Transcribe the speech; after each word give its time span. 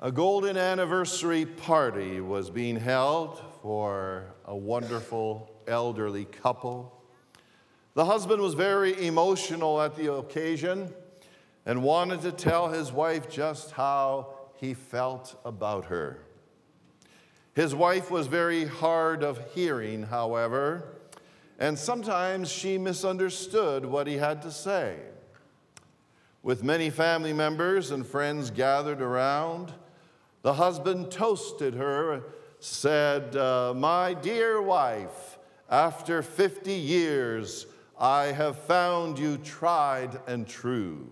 A 0.00 0.12
golden 0.12 0.56
anniversary 0.56 1.44
party 1.44 2.20
was 2.20 2.50
being 2.50 2.76
held 2.76 3.42
for 3.60 4.26
a 4.44 4.56
wonderful 4.56 5.50
elderly 5.66 6.24
couple. 6.24 7.02
The 7.94 8.04
husband 8.04 8.40
was 8.40 8.54
very 8.54 9.08
emotional 9.08 9.82
at 9.82 9.96
the 9.96 10.14
occasion 10.14 10.94
and 11.66 11.82
wanted 11.82 12.22
to 12.22 12.30
tell 12.30 12.68
his 12.68 12.92
wife 12.92 13.28
just 13.28 13.72
how 13.72 14.36
he 14.54 14.72
felt 14.72 15.34
about 15.44 15.86
her. 15.86 16.20
His 17.54 17.74
wife 17.74 18.08
was 18.08 18.28
very 18.28 18.66
hard 18.66 19.24
of 19.24 19.52
hearing, 19.52 20.04
however, 20.04 20.84
and 21.58 21.76
sometimes 21.76 22.48
she 22.52 22.78
misunderstood 22.78 23.84
what 23.84 24.06
he 24.06 24.18
had 24.18 24.42
to 24.42 24.52
say. 24.52 25.00
With 26.44 26.62
many 26.62 26.88
family 26.88 27.32
members 27.32 27.90
and 27.90 28.06
friends 28.06 28.52
gathered 28.52 29.02
around, 29.02 29.72
the 30.48 30.54
husband 30.54 31.10
toasted 31.10 31.74
her, 31.74 32.22
said, 32.58 33.36
uh, 33.36 33.74
My 33.76 34.14
dear 34.14 34.62
wife, 34.62 35.36
after 35.68 36.22
50 36.22 36.72
years, 36.72 37.66
I 38.00 38.28
have 38.28 38.56
found 38.56 39.18
you 39.18 39.36
tried 39.36 40.18
and 40.26 40.48
true. 40.48 41.10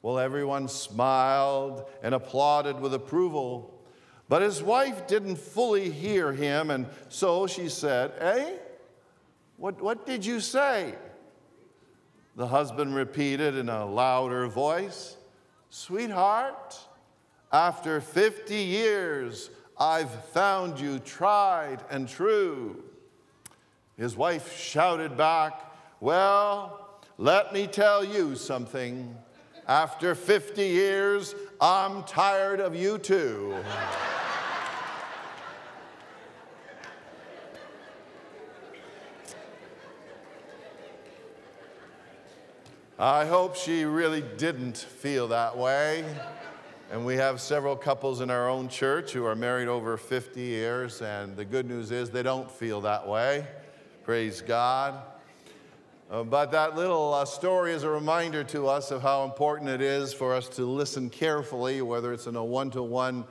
Well, 0.00 0.18
everyone 0.18 0.66
smiled 0.68 1.84
and 2.02 2.14
applauded 2.14 2.80
with 2.80 2.94
approval. 2.94 3.78
But 4.30 4.40
his 4.40 4.62
wife 4.62 5.06
didn't 5.06 5.36
fully 5.36 5.90
hear 5.90 6.32
him, 6.32 6.70
and 6.70 6.86
so 7.10 7.46
she 7.46 7.68
said, 7.68 8.14
Eh? 8.18 8.52
What, 9.58 9.82
what 9.82 10.06
did 10.06 10.24
you 10.24 10.40
say? 10.40 10.94
The 12.34 12.46
husband 12.46 12.94
repeated 12.94 13.56
in 13.56 13.68
a 13.68 13.84
louder 13.84 14.48
voice, 14.48 15.18
Sweetheart, 15.68 16.78
after 17.52 18.00
50 18.00 18.54
years, 18.54 19.50
I've 19.78 20.10
found 20.26 20.80
you 20.80 20.98
tried 20.98 21.80
and 21.90 22.08
true. 22.08 22.82
His 23.96 24.16
wife 24.16 24.56
shouted 24.56 25.16
back, 25.16 25.60
Well, 26.00 27.00
let 27.18 27.52
me 27.52 27.66
tell 27.66 28.04
you 28.04 28.36
something. 28.36 29.16
After 29.68 30.14
50 30.14 30.62
years, 30.62 31.34
I'm 31.60 32.04
tired 32.04 32.60
of 32.60 32.76
you 32.76 32.98
too. 32.98 33.56
I 42.98 43.26
hope 43.26 43.56
she 43.56 43.84
really 43.84 44.22
didn't 44.38 44.78
feel 44.78 45.28
that 45.28 45.56
way. 45.58 46.04
And 46.92 47.04
we 47.04 47.16
have 47.16 47.40
several 47.40 47.74
couples 47.74 48.20
in 48.20 48.30
our 48.30 48.48
own 48.48 48.68
church 48.68 49.10
who 49.10 49.24
are 49.24 49.34
married 49.34 49.66
over 49.66 49.96
50 49.96 50.40
years, 50.40 51.02
and 51.02 51.36
the 51.36 51.44
good 51.44 51.66
news 51.66 51.90
is 51.90 52.10
they 52.10 52.22
don't 52.22 52.48
feel 52.48 52.80
that 52.82 53.08
way. 53.08 53.44
Praise 54.04 54.40
God. 54.40 55.02
Uh, 56.08 56.22
but 56.22 56.52
that 56.52 56.76
little 56.76 57.12
uh, 57.12 57.24
story 57.24 57.72
is 57.72 57.82
a 57.82 57.90
reminder 57.90 58.44
to 58.44 58.68
us 58.68 58.92
of 58.92 59.02
how 59.02 59.24
important 59.24 59.68
it 59.68 59.80
is 59.80 60.14
for 60.14 60.32
us 60.32 60.48
to 60.50 60.64
listen 60.64 61.10
carefully, 61.10 61.82
whether 61.82 62.12
it's 62.12 62.28
in 62.28 62.36
a 62.36 62.44
one 62.44 62.70
to 62.70 62.84
one 62.84 63.24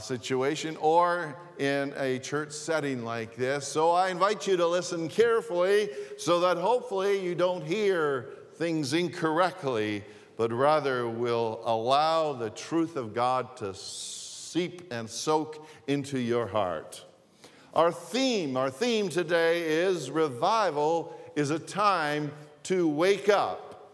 situation 0.00 0.76
or 0.78 1.36
in 1.58 1.92
a 1.96 2.18
church 2.18 2.50
setting 2.50 3.04
like 3.04 3.36
this. 3.36 3.68
So 3.68 3.92
I 3.92 4.10
invite 4.10 4.48
you 4.48 4.56
to 4.56 4.66
listen 4.66 5.08
carefully 5.08 5.90
so 6.16 6.40
that 6.40 6.56
hopefully 6.56 7.24
you 7.24 7.36
don't 7.36 7.64
hear 7.64 8.30
things 8.54 8.92
incorrectly, 8.92 10.02
but 10.38 10.52
rather 10.52 11.08
will 11.08 11.60
allow 11.64 12.32
the 12.32 12.48
truth 12.48 12.96
of 12.96 13.12
God 13.12 13.56
to 13.56 13.74
seep 13.74 14.90
and 14.92 15.10
soak 15.10 15.66
into 15.88 16.18
your 16.18 16.46
heart. 16.46 17.04
Our 17.74 17.90
theme, 17.90 18.56
our 18.56 18.70
theme 18.70 19.08
today 19.08 19.62
is 19.62 20.12
revival 20.12 21.20
is 21.34 21.50
a 21.50 21.58
time 21.58 22.30
to 22.62 22.88
wake 22.88 23.28
up. 23.28 23.90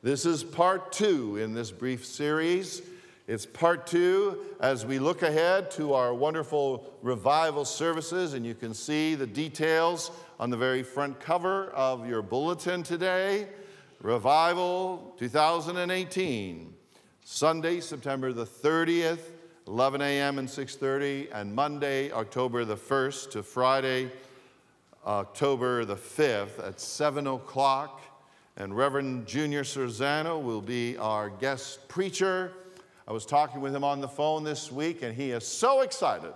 This 0.00 0.24
is 0.24 0.44
part 0.44 0.92
two 0.92 1.36
in 1.38 1.54
this 1.54 1.72
brief 1.72 2.06
series. 2.06 2.82
It's 3.26 3.44
part 3.44 3.88
two 3.88 4.38
as 4.60 4.86
we 4.86 5.00
look 5.00 5.22
ahead 5.22 5.72
to 5.72 5.94
our 5.94 6.14
wonderful 6.14 6.88
revival 7.02 7.64
services, 7.64 8.34
and 8.34 8.46
you 8.46 8.54
can 8.54 8.74
see 8.74 9.16
the 9.16 9.26
details 9.26 10.12
on 10.38 10.50
the 10.50 10.56
very 10.56 10.84
front 10.84 11.18
cover 11.18 11.66
of 11.70 12.08
your 12.08 12.22
bulletin 12.22 12.84
today. 12.84 13.48
Revival 14.02 15.14
2018, 15.18 16.72
Sunday, 17.22 17.80
September 17.80 18.32
the 18.32 18.46
30th, 18.46 19.20
11 19.66 20.00
a.m. 20.00 20.38
and 20.38 20.48
6:30, 20.48 21.28
and 21.34 21.54
Monday, 21.54 22.10
October 22.10 22.64
the 22.64 22.76
1st 22.76 23.30
to 23.32 23.42
Friday, 23.42 24.10
October 25.06 25.84
the 25.84 25.96
5th 25.96 26.66
at 26.66 26.80
7 26.80 27.26
o'clock. 27.26 28.00
And 28.56 28.74
Reverend 28.74 29.26
Junior 29.26 29.64
Serzano 29.64 30.42
will 30.42 30.62
be 30.62 30.96
our 30.96 31.28
guest 31.28 31.86
preacher. 31.88 32.52
I 33.06 33.12
was 33.12 33.26
talking 33.26 33.60
with 33.60 33.74
him 33.74 33.84
on 33.84 34.00
the 34.00 34.08
phone 34.08 34.44
this 34.44 34.72
week, 34.72 35.02
and 35.02 35.14
he 35.14 35.32
is 35.32 35.46
so 35.46 35.82
excited. 35.82 36.32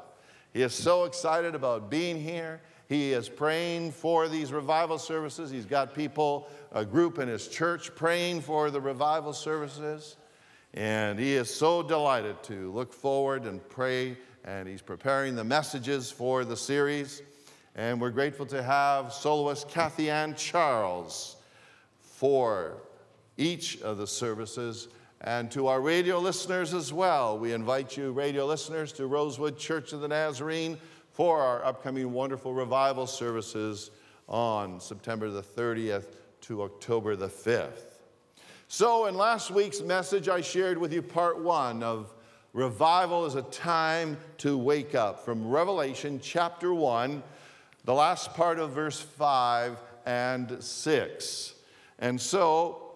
He 0.53 0.61
is 0.61 0.75
so 0.75 1.05
excited 1.05 1.55
about 1.55 1.91
being 1.91 2.21
here. 2.21 2.61
He 2.89 3.13
is 3.13 3.29
praying 3.29 3.93
for 3.93 4.29
these 4.29 4.53
revival 4.53 4.99
services. 4.99 5.51
He's 5.51 5.65
got 5.65 5.95
people, 5.95 6.49
a 6.75 6.85
group 6.85 7.21
in 7.21 7.29
his 7.29 7.47
church, 7.47 7.95
praying 7.95 8.41
for 8.41 8.69
the 8.69 8.81
revival 8.81 9.33
services. 9.33 10.17
And 10.75 11.21
he 11.21 11.35
is 11.35 11.49
so 11.49 11.85
delighted 11.85 12.43
to 12.45 12.73
look 12.73 12.93
forward 12.93 13.45
and 13.45 13.67
pray. 13.69 14.19
And 14.45 14.69
he's 14.69 14.83
preparing 14.83 15.37
the 15.37 15.45
messages 15.45 16.11
for 16.11 16.45
the 16.45 16.57
series. 16.57 17.23
And 17.77 18.01
we're 18.01 18.11
grateful 18.11 18.45
to 18.47 18.61
have 18.61 19.13
soloist 19.13 19.69
Kathy 19.69 20.11
Ann 20.11 20.35
Charles 20.35 21.37
for 22.01 22.83
each 23.37 23.81
of 23.81 23.97
the 23.97 24.07
services. 24.07 24.89
And 25.21 25.53
to 25.53 25.69
our 25.69 25.81
radio 25.81 26.19
listeners 26.19 26.75
as 26.75 26.93
well, 26.93 27.39
we 27.39 27.53
invite 27.53 27.97
you, 27.97 28.11
radio 28.11 28.47
listeners, 28.47 28.93
to 28.95 29.07
Rosewood 29.07 29.57
Church 29.57 29.93
of 29.93 30.01
the 30.01 30.09
Nazarene 30.09 30.77
for 31.13 31.41
our 31.41 31.65
upcoming 31.65 32.13
wonderful 32.13 32.53
revival 32.53 33.07
services 33.07 33.93
on 34.29 34.81
September 34.81 35.31
the 35.31 35.43
30th 35.43 36.07
to 36.45 36.63
October 36.63 37.17
the 37.17 37.29
5th. 37.29 38.01
So, 38.69 39.07
in 39.07 39.15
last 39.15 39.51
week's 39.51 39.81
message, 39.81 40.29
I 40.29 40.43
shared 40.43 40.77
with 40.77 40.93
you 40.93 41.01
part 41.01 41.41
one 41.41 41.83
of 41.83 42.15
Revival 42.53 43.25
is 43.25 43.35
a 43.35 43.43
time 43.43 44.19
to 44.39 44.59
wake 44.59 44.95
up 44.95 45.25
from 45.25 45.49
Revelation 45.49 46.21
chapter 46.23 46.75
1 46.75 47.23
the 47.85 47.95
last 47.95 48.35
part 48.35 48.59
of 48.59 48.73
verse 48.73 49.01
5 49.01 49.79
and 50.05 50.63
6. 50.63 51.55
And 51.99 52.21
so, 52.21 52.93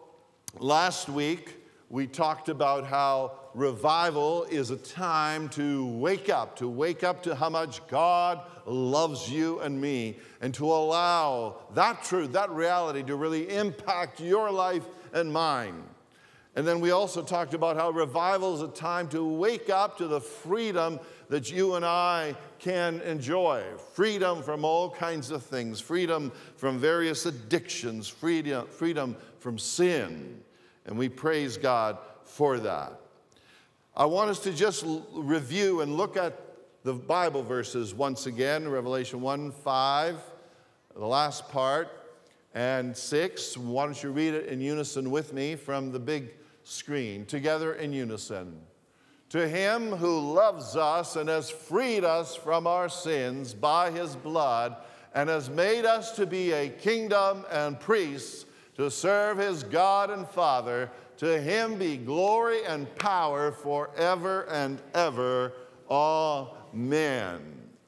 last 0.59 1.09
week, 1.09 1.57
we 1.91 2.07
talked 2.07 2.49
about 2.49 2.87
how 2.87 3.33
revival 3.55 4.45
is 4.45 4.71
a 4.71 4.77
time 4.77 5.49
to 5.51 5.87
wake 5.87 6.29
up, 6.29 6.57
to 6.57 6.69
wake 6.69 7.03
up 7.03 7.23
to 7.23 7.35
how 7.35 7.49
much 7.49 7.87
God 7.89 8.43
loves 8.67 9.31
you 9.31 9.61
and 9.61 9.81
me, 9.81 10.19
and 10.41 10.53
to 10.55 10.67
allow 10.67 11.57
that 11.75 12.05
truth, 12.05 12.33
that 12.33 12.51
reality 12.51 13.03
to 13.05 13.17
really 13.17 13.55
impact 13.55 14.21
your 14.21 14.51
life 14.51 14.85
and 15.13 15.33
mine. 15.33 15.83
And 16.57 16.67
then 16.67 16.81
we 16.81 16.91
also 16.91 17.23
talked 17.23 17.55
about 17.55 17.77
how 17.77 17.91
revival 17.91 18.55
is 18.55 18.63
a 18.63 18.69
time 18.69 19.09
to 19.11 19.25
wake 19.25 19.71
up 19.71 19.97
to 19.99 20.09
the 20.09 20.21
freedom 20.21 20.99
that 21.29 21.51
you 21.51 21.75
and 21.75 21.85
I 21.85 22.35
can 22.59 23.01
enjoy 23.03 23.63
freedom 23.95 24.43
from 24.43 24.65
all 24.65 24.91
kinds 24.91 25.31
of 25.31 25.43
things, 25.43 25.81
freedom 25.81 26.33
from 26.57 26.79
various 26.79 27.27
addictions, 27.27 28.09
freedom, 28.09 28.67
freedom 28.67 29.17
from 29.39 29.59
sin. 29.59 30.43
And 30.89 30.97
we 30.97 31.11
praise 31.11 31.59
God 31.59 31.99
for 32.25 32.59
that. 32.61 32.99
I 33.95 34.07
want 34.07 34.31
us 34.31 34.39
to 34.41 34.53
just 34.55 34.87
review 35.13 35.83
and 35.83 35.99
look 35.99 36.17
at 36.17 36.41
the 36.83 36.95
Bible 36.95 37.43
verses 37.43 37.93
once 37.93 38.25
again 38.25 38.67
Revelation 38.67 39.21
1 39.21 39.53
5, 39.53 40.17
the 40.97 41.07
last 41.07 41.51
part, 41.51 41.89
and 42.55 42.97
6. 42.97 43.59
Why 43.59 43.85
don't 43.85 44.03
you 44.03 44.11
read 44.11 44.33
it 44.33 44.47
in 44.47 44.63
unison 44.63 45.11
with 45.11 45.35
me 45.35 45.57
from 45.57 45.93
the 45.93 45.99
big 45.99 46.31
screen, 46.65 47.27
together 47.27 47.75
in 47.75 47.93
unison. 47.93 48.59
To 49.29 49.47
him 49.47 49.91
who 49.91 50.33
loves 50.33 50.75
us 50.75 51.17
and 51.17 51.29
has 51.29 51.51
freed 51.51 52.03
us 52.03 52.35
from 52.35 52.67
our 52.67 52.89
sins 52.89 53.53
by 53.53 53.91
his 53.91 54.17
blood 54.17 54.75
and 55.15 55.29
has 55.29 55.51
made 55.51 55.85
us 55.85 56.13
to 56.13 56.25
be 56.25 56.53
a 56.53 56.71
kingdom 56.71 57.45
and 57.51 57.79
priests 57.79 58.47
to 58.79 58.89
serve 58.89 59.39
his 59.39 59.65
God 59.65 60.09
and 60.09 60.27
Father, 60.27 60.89
to 61.17 61.41
him 61.41 61.79
be 61.79 61.97
glory 61.97 62.65
and 62.65 62.93
power 62.95 63.51
forever 63.51 64.45
and 64.45 64.81
ever. 64.95 65.53
Amen. 65.91 67.41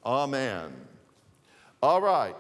Amen. 0.04 0.72
All 1.80 2.02
right. 2.02 2.34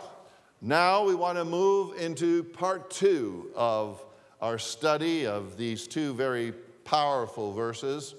Now 0.60 1.04
we 1.04 1.14
want 1.14 1.38
to 1.38 1.44
move 1.44 1.96
into 1.96 2.42
part 2.42 2.90
two 2.90 3.52
of 3.54 4.04
our 4.40 4.58
study 4.58 5.28
of 5.28 5.56
these 5.56 5.86
two 5.86 6.12
very 6.14 6.52
powerful 6.84 7.52
verses. 7.52 8.16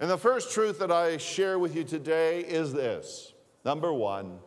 And 0.00 0.10
the 0.10 0.18
first 0.18 0.50
truth 0.50 0.80
that 0.80 0.90
I 0.90 1.18
share 1.18 1.60
with 1.60 1.76
you 1.76 1.84
today 1.84 2.40
is 2.40 2.72
this 2.72 3.32
number 3.64 3.92
one, 3.92 4.40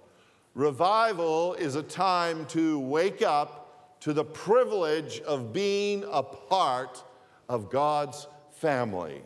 revival 0.55 1.53
is 1.53 1.75
a 1.75 1.83
time 1.83 2.45
to 2.47 2.79
wake 2.79 3.21
up 3.21 3.60
to 4.01 4.13
the 4.13 4.23
privilege 4.23 5.21
of 5.21 5.53
being 5.53 6.03
a 6.11 6.21
part 6.21 7.03
of 7.47 7.69
God's 7.69 8.27
family. 8.51 9.21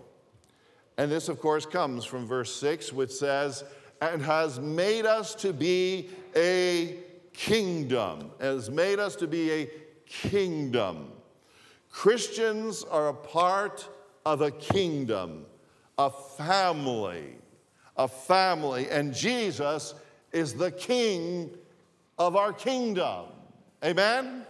And 0.98 1.12
this, 1.12 1.28
of 1.28 1.40
course, 1.40 1.66
comes 1.66 2.06
from 2.06 2.26
verse 2.26 2.56
6, 2.56 2.94
which 2.94 3.12
says, 3.12 3.64
and 4.02 4.22
has 4.22 4.60
made 4.60 5.06
us 5.06 5.36
to 5.36 5.54
be 5.54 6.10
a 6.36 6.98
kingdom, 7.34 8.32
has 8.40 8.70
made 8.70 9.00
us 9.00 9.16
to 9.18 9.28
be 9.28 9.52
a 9.52 9.70
kingdom. 10.06 11.12
Christians 11.90 12.84
are 12.84 13.10
a 13.10 13.14
part 13.14 13.88
of 14.26 14.42
a 14.42 14.52
kingdom, 14.52 15.46
a 15.98 16.10
family, 16.10 17.36
a 17.96 18.08
family, 18.08 18.90
and 18.90 19.14
Jesus 19.14 19.96
is 20.34 20.54
the 20.54 20.72
king 20.72 21.52
of 22.18 22.36
our 22.36 22.52
kingdom. 22.52 23.28
Amen? 23.84 24.46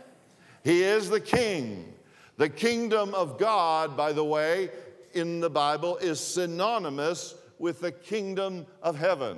He 0.65 0.81
is 0.81 1.11
the 1.11 1.19
king. 1.19 1.93
The 2.37 2.49
kingdom 2.49 3.13
of 3.13 3.37
God, 3.37 3.95
by 3.95 4.11
the 4.11 4.23
way, 4.23 4.71
in 5.13 5.39
the 5.39 5.49
Bible 5.49 5.97
is 5.97 6.19
synonymous 6.19 7.35
with 7.59 7.81
the 7.81 7.91
kingdom 7.91 8.65
of 8.81 8.97
heaven. 8.97 9.37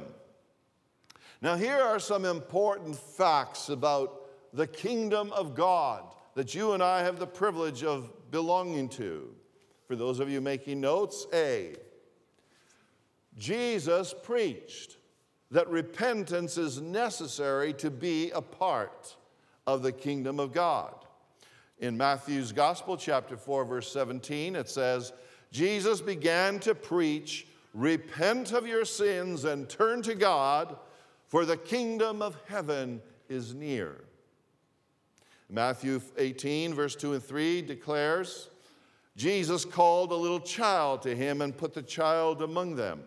Now, 1.41 1.57
here 1.57 1.75
are 1.75 2.00
some 2.00 2.24
important 2.24 2.95
facts 2.95 3.68
about 3.68 4.21
the 4.53 4.68
kingdom 4.68 5.33
of 5.33 5.53
God 5.53 6.03
that 6.35 6.56
you 6.56 6.71
and 6.71 6.81
I 6.81 7.03
have 7.03 7.19
the 7.19 7.27
privilege 7.27 7.83
of 7.83 8.31
belonging 8.31 8.88
to. 8.89 9.27
For 9.85 9.97
those 9.97 10.21
of 10.21 10.29
you 10.29 10.39
making 10.39 10.79
notes, 10.79 11.27
A, 11.33 11.75
Jesus 13.38 14.15
preached 14.24 14.95
that 15.51 15.68
repentance 15.68 16.57
is 16.57 16.79
necessary 16.79 17.74
to 17.74 17.91
be 17.91 18.31
a 18.31 18.41
part 18.41 19.18
of 19.68 19.83
the 19.83 19.91
kingdom 19.91 20.39
of 20.39 20.53
God. 20.53 20.94
In 21.79 21.95
Matthew's 21.95 22.51
Gospel, 22.51 22.97
chapter 22.97 23.38
4, 23.38 23.65
verse 23.65 23.91
17, 23.91 24.56
it 24.56 24.69
says, 24.69 25.13
Jesus 25.51 26.01
began 26.01 26.59
to 26.59 26.74
preach, 26.74 27.47
Repent 27.74 28.53
of 28.53 28.65
your 28.65 28.85
sins 28.85 29.45
and 29.45 29.69
turn 29.69 30.01
to 30.01 30.15
God, 30.15 30.77
for 31.27 31.45
the 31.45 31.57
kingdom 31.57 32.21
of 32.21 32.35
heaven 32.47 33.01
is 33.29 33.53
near. 33.53 34.03
Matthew 35.50 36.01
18, 36.18 36.74
verse 36.74 36.95
2 36.95 37.13
and 37.13 37.24
3 37.24 37.62
declares, 37.62 38.50
Jesus 39.15 39.63
called 39.63 40.12
a 40.12 40.15
little 40.15 40.39
child 40.39 41.01
to 41.03 41.15
him 41.15 41.41
and 41.41 41.56
put 41.56 41.74
the 41.74 41.81
child 41.81 42.41
among 42.41 42.75
them. 42.75 43.01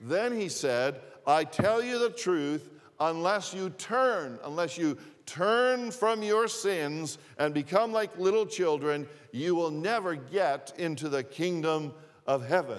Then 0.00 0.38
he 0.38 0.48
said, 0.48 1.00
I 1.26 1.44
tell 1.44 1.82
you 1.82 1.98
the 1.98 2.10
truth, 2.10 2.70
unless 3.00 3.54
you 3.54 3.70
turn, 3.70 4.38
unless 4.44 4.76
you 4.76 4.98
turn 5.28 5.90
from 5.90 6.22
your 6.22 6.48
sins 6.48 7.18
and 7.38 7.52
become 7.52 7.92
like 7.92 8.18
little 8.18 8.46
children, 8.46 9.06
you 9.30 9.54
will 9.54 9.70
never 9.70 10.14
get 10.14 10.72
into 10.78 11.08
the 11.08 11.22
kingdom 11.22 11.92
of 12.26 12.46
heaven. 12.46 12.78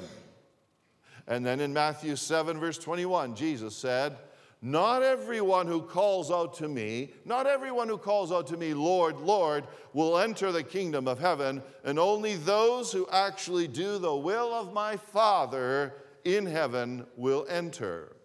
And 1.27 1.45
then 1.45 1.59
in 1.59 1.71
Matthew 1.71 2.15
7, 2.15 2.59
verse 2.59 2.79
21, 2.79 3.35
Jesus 3.35 3.75
said, 3.75 4.17
Not 4.63 5.03
everyone 5.03 5.67
who 5.67 5.83
calls 5.83 6.31
out 6.31 6.55
to 6.55 6.67
me, 6.67 7.13
not 7.23 7.45
everyone 7.45 7.87
who 7.87 7.99
calls 7.99 8.31
out 8.31 8.47
to 8.47 8.57
me, 8.57 8.73
Lord, 8.73 9.19
Lord, 9.19 9.67
will 9.93 10.17
enter 10.17 10.51
the 10.51 10.63
kingdom 10.63 11.07
of 11.07 11.19
heaven, 11.19 11.61
and 11.83 11.99
only 11.99 12.35
those 12.35 12.91
who 12.91 13.07
actually 13.11 13.67
do 13.67 13.99
the 13.99 14.15
will 14.15 14.51
of 14.53 14.73
my 14.73 14.97
Father 14.97 15.93
in 16.25 16.47
heaven 16.47 17.05
will 17.15 17.45
enter. 17.47 18.15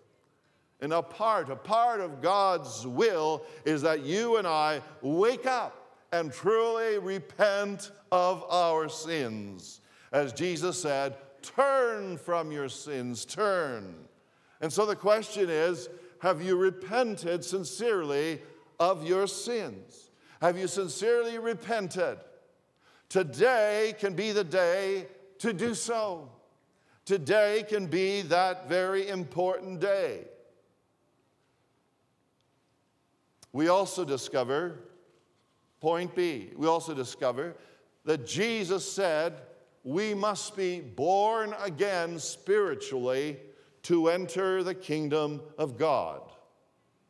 And 0.80 0.92
a 0.92 1.02
part, 1.02 1.50
a 1.50 1.56
part 1.56 2.00
of 2.00 2.20
God's 2.20 2.86
will 2.86 3.44
is 3.64 3.82
that 3.82 4.04
you 4.04 4.36
and 4.36 4.46
I 4.46 4.82
wake 5.02 5.46
up 5.46 5.84
and 6.12 6.32
truly 6.32 6.98
repent 6.98 7.90
of 8.12 8.44
our 8.50 8.88
sins. 8.88 9.80
As 10.12 10.32
Jesus 10.32 10.80
said, 10.80 11.16
turn 11.42 12.16
from 12.18 12.52
your 12.52 12.68
sins, 12.68 13.24
turn. 13.24 13.94
And 14.60 14.72
so 14.72 14.86
the 14.86 14.96
question 14.96 15.50
is 15.50 15.88
have 16.20 16.42
you 16.42 16.56
repented 16.56 17.44
sincerely 17.44 18.40
of 18.80 19.06
your 19.06 19.26
sins? 19.26 20.10
Have 20.40 20.58
you 20.58 20.68
sincerely 20.68 21.38
repented? 21.38 22.18
Today 23.08 23.94
can 23.98 24.14
be 24.14 24.32
the 24.32 24.44
day 24.44 25.06
to 25.38 25.52
do 25.52 25.74
so. 25.74 26.30
Today 27.04 27.64
can 27.68 27.86
be 27.86 28.22
that 28.22 28.68
very 28.68 29.08
important 29.08 29.80
day. 29.80 30.24
We 33.54 33.68
also 33.68 34.04
discover, 34.04 34.80
point 35.80 36.16
B, 36.16 36.50
we 36.56 36.66
also 36.66 36.92
discover 36.92 37.54
that 38.04 38.26
Jesus 38.26 38.84
said 38.84 39.42
we 39.84 40.12
must 40.12 40.56
be 40.56 40.80
born 40.80 41.54
again 41.62 42.18
spiritually 42.18 43.38
to 43.84 44.08
enter 44.08 44.64
the 44.64 44.74
kingdom 44.74 45.40
of 45.56 45.78
God. 45.78 46.22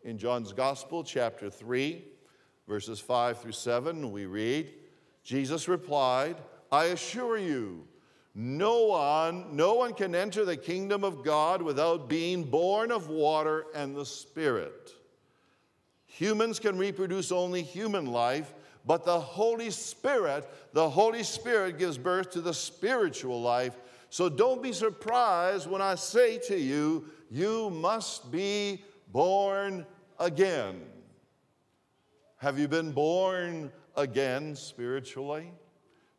In 0.03 0.19
John's 0.19 0.53
Gospel, 0.53 1.03
chapter 1.03 1.49
3, 1.49 2.05
verses 2.69 3.01
5 3.01 3.41
through 3.41 3.53
7, 3.53 4.13
we 4.13 4.27
read 4.27 4.71
Jesus 5.23 5.67
replied, 5.67 6.37
I 6.71 6.87
assure 6.87 7.39
you, 7.39 7.89
no 8.35 8.85
one, 8.85 9.57
no 9.57 9.73
one 9.77 9.95
can 9.95 10.15
enter 10.15 10.45
the 10.45 10.59
kingdom 10.59 11.05
of 11.05 11.25
God 11.25 11.63
without 11.63 12.07
being 12.07 12.45
born 12.45 12.91
of 12.91 13.09
water 13.09 13.65
and 13.75 13.97
the 13.97 14.05
Spirit. 14.05 14.93
Humans 16.19 16.61
can 16.61 16.79
reproduce 16.79 17.33
only 17.33 17.61
human 17.61 18.07
life, 18.07 18.55
but 18.87 19.05
the 19.05 19.19
Holy 19.19 19.71
Spirit, 19.71 20.49
the 20.73 20.89
Holy 20.89 21.25
Spirit 21.25 21.77
gives 21.77 21.99
birth 21.99 22.31
to 22.31 22.41
the 22.41 22.55
spiritual 22.55 23.43
life. 23.43 23.75
So 24.11 24.29
don't 24.29 24.63
be 24.63 24.73
surprised 24.73 25.69
when 25.69 25.83
I 25.83 25.97
say 25.97 26.39
to 26.47 26.57
you, 26.57 27.07
you 27.33 27.69
must 27.71 28.31
be 28.31 28.85
born 29.11 29.85
again. 30.21 30.83
Have 32.37 32.61
you 32.61 32.69
been 32.69 32.93
born 32.93 33.73
again 33.97 34.55
spiritually? 34.55 35.51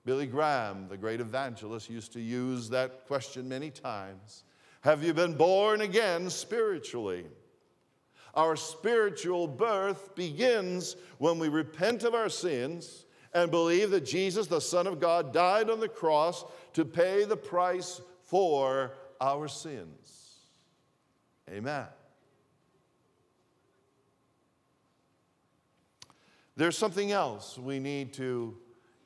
Billy 0.04 0.28
Graham, 0.28 0.90
the 0.90 0.98
great 0.98 1.22
evangelist, 1.22 1.90
used 1.90 2.12
to 2.12 2.20
use 2.20 2.68
that 2.70 3.08
question 3.08 3.48
many 3.48 3.70
times. 3.72 4.44
Have 4.82 5.06
you 5.06 5.14
been 5.14 5.36
born 5.36 5.80
again 5.80 6.30
spiritually? 6.30 7.28
Our 8.36 8.56
spiritual 8.56 9.48
birth 9.48 10.14
begins 10.16 10.96
when 11.20 11.40
we 11.40 11.48
repent 11.48 12.04
of 12.04 12.14
our 12.14 12.30
sins 12.30 13.06
and 13.34 13.50
believe 13.52 13.92
that 13.92 14.06
Jesus, 14.06 14.48
the 14.48 14.62
Son 14.62 14.88
of 14.88 15.00
God, 15.00 15.34
died 15.34 15.70
on 15.70 15.80
the 15.80 15.90
cross 15.90 16.46
to 16.74 16.86
pay 16.86 17.24
the 17.24 17.38
price 17.38 18.02
for 18.24 18.94
our 19.22 19.48
sins. 19.48 20.40
Amen. 21.50 21.86
There's 26.58 26.78
something 26.78 27.12
else 27.12 27.58
we 27.58 27.80
need 27.80 28.14
to 28.14 28.58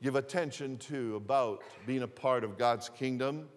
give 0.01 0.15
attention 0.15 0.77
to 0.77 1.15
about 1.15 1.63
being 1.85 2.03
a 2.03 2.07
part 2.07 2.43
of 2.43 2.57
God's 2.57 2.89
kingdom, 2.89 3.49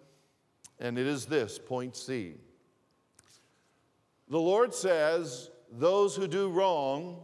and 0.79 0.97
it 0.97 1.07
is 1.07 1.25
this 1.25 1.59
point 1.59 1.95
C. 1.95 2.33
The 4.29 4.39
Lord 4.39 4.73
says, 4.73 5.51
those 5.77 6.15
who 6.15 6.27
do 6.27 6.49
wrong 6.49 7.23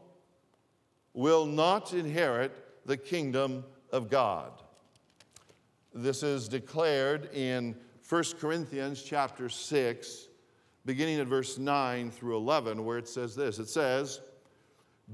will 1.13 1.45
not 1.45 1.93
inherit 1.93 2.51
the 2.85 2.97
kingdom 2.97 3.63
of 3.91 4.09
God. 4.09 4.51
This 5.93 6.23
is 6.23 6.47
declared 6.47 7.33
in 7.33 7.75
1 8.07 8.23
Corinthians 8.39 9.03
chapter 9.03 9.49
6, 9.49 10.27
beginning 10.85 11.19
at 11.19 11.27
verse 11.27 11.57
9 11.57 12.09
through 12.09 12.37
11, 12.37 12.83
where 12.83 12.97
it 12.97 13.07
says 13.07 13.35
this 13.35 13.59
It 13.59 13.69
says, 13.69 14.21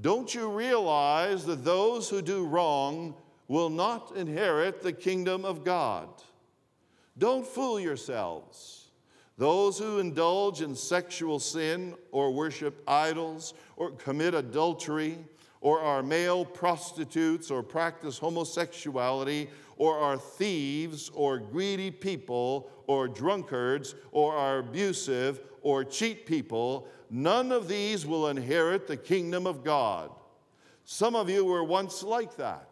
Don't 0.00 0.34
you 0.34 0.50
realize 0.50 1.44
that 1.44 1.64
those 1.64 2.08
who 2.08 2.22
do 2.22 2.46
wrong 2.46 3.14
will 3.48 3.70
not 3.70 4.12
inherit 4.16 4.82
the 4.82 4.92
kingdom 4.92 5.44
of 5.44 5.64
God? 5.64 6.08
Don't 7.18 7.46
fool 7.46 7.78
yourselves. 7.78 8.85
Those 9.38 9.78
who 9.78 9.98
indulge 9.98 10.62
in 10.62 10.74
sexual 10.74 11.38
sin 11.38 11.94
or 12.10 12.32
worship 12.32 12.82
idols 12.88 13.52
or 13.76 13.90
commit 13.90 14.34
adultery 14.34 15.18
or 15.60 15.80
are 15.80 16.02
male 16.02 16.44
prostitutes 16.44 17.50
or 17.50 17.62
practice 17.62 18.18
homosexuality 18.18 19.50
or 19.76 19.98
are 19.98 20.16
thieves 20.16 21.10
or 21.12 21.38
greedy 21.38 21.90
people 21.90 22.70
or 22.86 23.08
drunkards 23.08 23.94
or 24.12 24.34
are 24.34 24.58
abusive 24.58 25.40
or 25.60 25.84
cheat 25.84 26.24
people, 26.24 26.88
none 27.10 27.52
of 27.52 27.68
these 27.68 28.06
will 28.06 28.28
inherit 28.28 28.86
the 28.86 28.96
kingdom 28.96 29.46
of 29.46 29.64
God. 29.64 30.10
Some 30.84 31.16
of 31.16 31.28
you 31.28 31.44
were 31.44 31.64
once 31.64 32.02
like 32.02 32.36
that. 32.36 32.65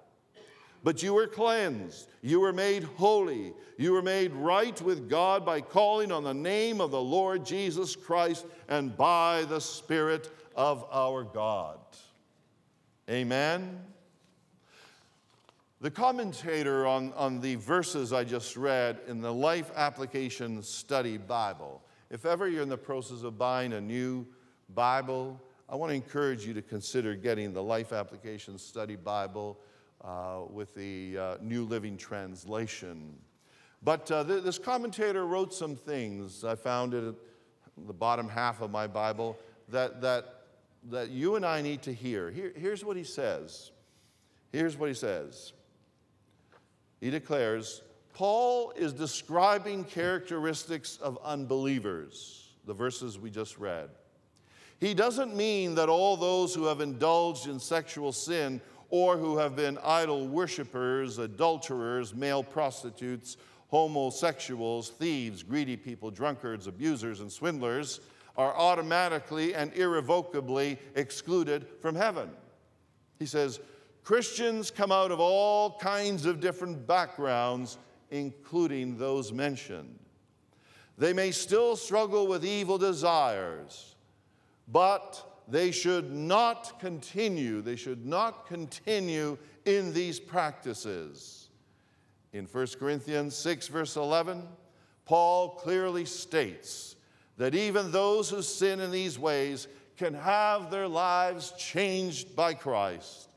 But 0.84 1.02
you 1.02 1.14
were 1.14 1.26
cleansed. 1.26 2.10
You 2.20 2.40
were 2.40 2.52
made 2.52 2.84
holy. 2.84 3.54
You 3.78 3.92
were 3.92 4.02
made 4.02 4.32
right 4.34 4.78
with 4.82 5.08
God 5.08 5.44
by 5.44 5.62
calling 5.62 6.12
on 6.12 6.22
the 6.22 6.34
name 6.34 6.80
of 6.82 6.90
the 6.90 7.00
Lord 7.00 7.46
Jesus 7.46 7.96
Christ 7.96 8.44
and 8.68 8.94
by 8.94 9.46
the 9.48 9.60
Spirit 9.60 10.30
of 10.54 10.84
our 10.92 11.24
God. 11.24 11.78
Amen. 13.08 13.80
The 15.80 15.90
commentator 15.90 16.86
on, 16.86 17.14
on 17.14 17.40
the 17.40 17.54
verses 17.56 18.12
I 18.12 18.24
just 18.24 18.54
read 18.54 19.00
in 19.08 19.22
the 19.22 19.32
Life 19.32 19.70
Application 19.74 20.62
Study 20.62 21.16
Bible, 21.16 21.82
if 22.10 22.26
ever 22.26 22.46
you're 22.46 22.62
in 22.62 22.68
the 22.68 22.76
process 22.76 23.22
of 23.22 23.38
buying 23.38 23.72
a 23.72 23.80
new 23.80 24.26
Bible, 24.74 25.40
I 25.66 25.76
want 25.76 25.90
to 25.90 25.96
encourage 25.96 26.46
you 26.46 26.52
to 26.52 26.62
consider 26.62 27.14
getting 27.14 27.54
the 27.54 27.62
Life 27.62 27.92
Application 27.92 28.58
Study 28.58 28.96
Bible 28.96 29.58
uh, 30.04 30.40
with 30.50 30.74
the 30.74 31.16
uh, 31.18 31.36
New 31.40 31.64
Living 31.64 31.96
Translation. 31.96 33.16
But 33.82 34.10
uh, 34.10 34.24
th- 34.24 34.42
this 34.42 34.58
commentator 34.58 35.26
wrote 35.26 35.52
some 35.54 35.76
things. 35.76 36.44
I 36.44 36.54
found 36.54 36.94
it 36.94 37.04
at 37.08 37.14
the 37.86 37.92
bottom 37.92 38.28
half 38.28 38.60
of 38.60 38.70
my 38.70 38.86
Bible 38.86 39.38
that, 39.68 40.00
that, 40.02 40.44
that 40.90 41.10
you 41.10 41.36
and 41.36 41.44
I 41.44 41.62
need 41.62 41.82
to 41.82 41.92
hear. 41.92 42.30
Here, 42.30 42.52
here's 42.56 42.84
what 42.84 42.96
he 42.96 43.04
says. 43.04 43.70
Here's 44.52 44.76
what 44.76 44.88
he 44.88 44.94
says 44.94 45.52
he 47.00 47.10
declares 47.10 47.82
Paul 48.14 48.72
is 48.76 48.92
describing 48.92 49.84
characteristics 49.84 50.96
of 50.98 51.18
unbelievers, 51.24 52.52
the 52.64 52.72
verses 52.72 53.18
we 53.18 53.30
just 53.30 53.58
read. 53.58 53.90
He 54.80 54.94
doesn't 54.94 55.34
mean 55.34 55.74
that 55.76 55.88
all 55.88 56.16
those 56.16 56.54
who 56.54 56.64
have 56.66 56.80
indulged 56.80 57.48
in 57.48 57.58
sexual 57.58 58.12
sin 58.12 58.60
or 58.94 59.16
who 59.16 59.36
have 59.36 59.56
been 59.56 59.76
idol 59.82 60.28
worshippers, 60.28 61.18
adulterers, 61.18 62.14
male 62.14 62.44
prostitutes, 62.44 63.36
homosexuals, 63.66 64.90
thieves, 64.90 65.42
greedy 65.42 65.76
people, 65.76 66.12
drunkards, 66.12 66.68
abusers, 66.68 67.18
and 67.18 67.32
swindlers 67.32 67.98
are 68.36 68.54
automatically 68.54 69.52
and 69.52 69.72
irrevocably 69.72 70.78
excluded 70.94 71.66
from 71.80 71.96
heaven. 71.96 72.30
He 73.18 73.26
says, 73.26 73.58
Christians 74.04 74.70
come 74.70 74.92
out 74.92 75.10
of 75.10 75.18
all 75.18 75.76
kinds 75.78 76.24
of 76.24 76.38
different 76.38 76.86
backgrounds, 76.86 77.78
including 78.12 78.96
those 78.96 79.32
mentioned. 79.32 79.98
They 80.98 81.12
may 81.12 81.32
still 81.32 81.74
struggle 81.74 82.28
with 82.28 82.44
evil 82.44 82.78
desires, 82.78 83.96
but 84.68 85.33
they 85.48 85.70
should 85.70 86.12
not 86.12 86.78
continue, 86.80 87.60
they 87.60 87.76
should 87.76 88.06
not 88.06 88.46
continue 88.46 89.36
in 89.64 89.92
these 89.92 90.18
practices. 90.18 91.48
In 92.32 92.46
1 92.46 92.66
Corinthians 92.78 93.36
6, 93.36 93.68
verse 93.68 93.96
11, 93.96 94.42
Paul 95.04 95.50
clearly 95.50 96.04
states 96.04 96.96
that 97.36 97.54
even 97.54 97.90
those 97.90 98.30
who 98.30 98.42
sin 98.42 98.80
in 98.80 98.90
these 98.90 99.18
ways 99.18 99.68
can 99.96 100.14
have 100.14 100.70
their 100.70 100.88
lives 100.88 101.52
changed 101.58 102.34
by 102.34 102.54
Christ. 102.54 103.30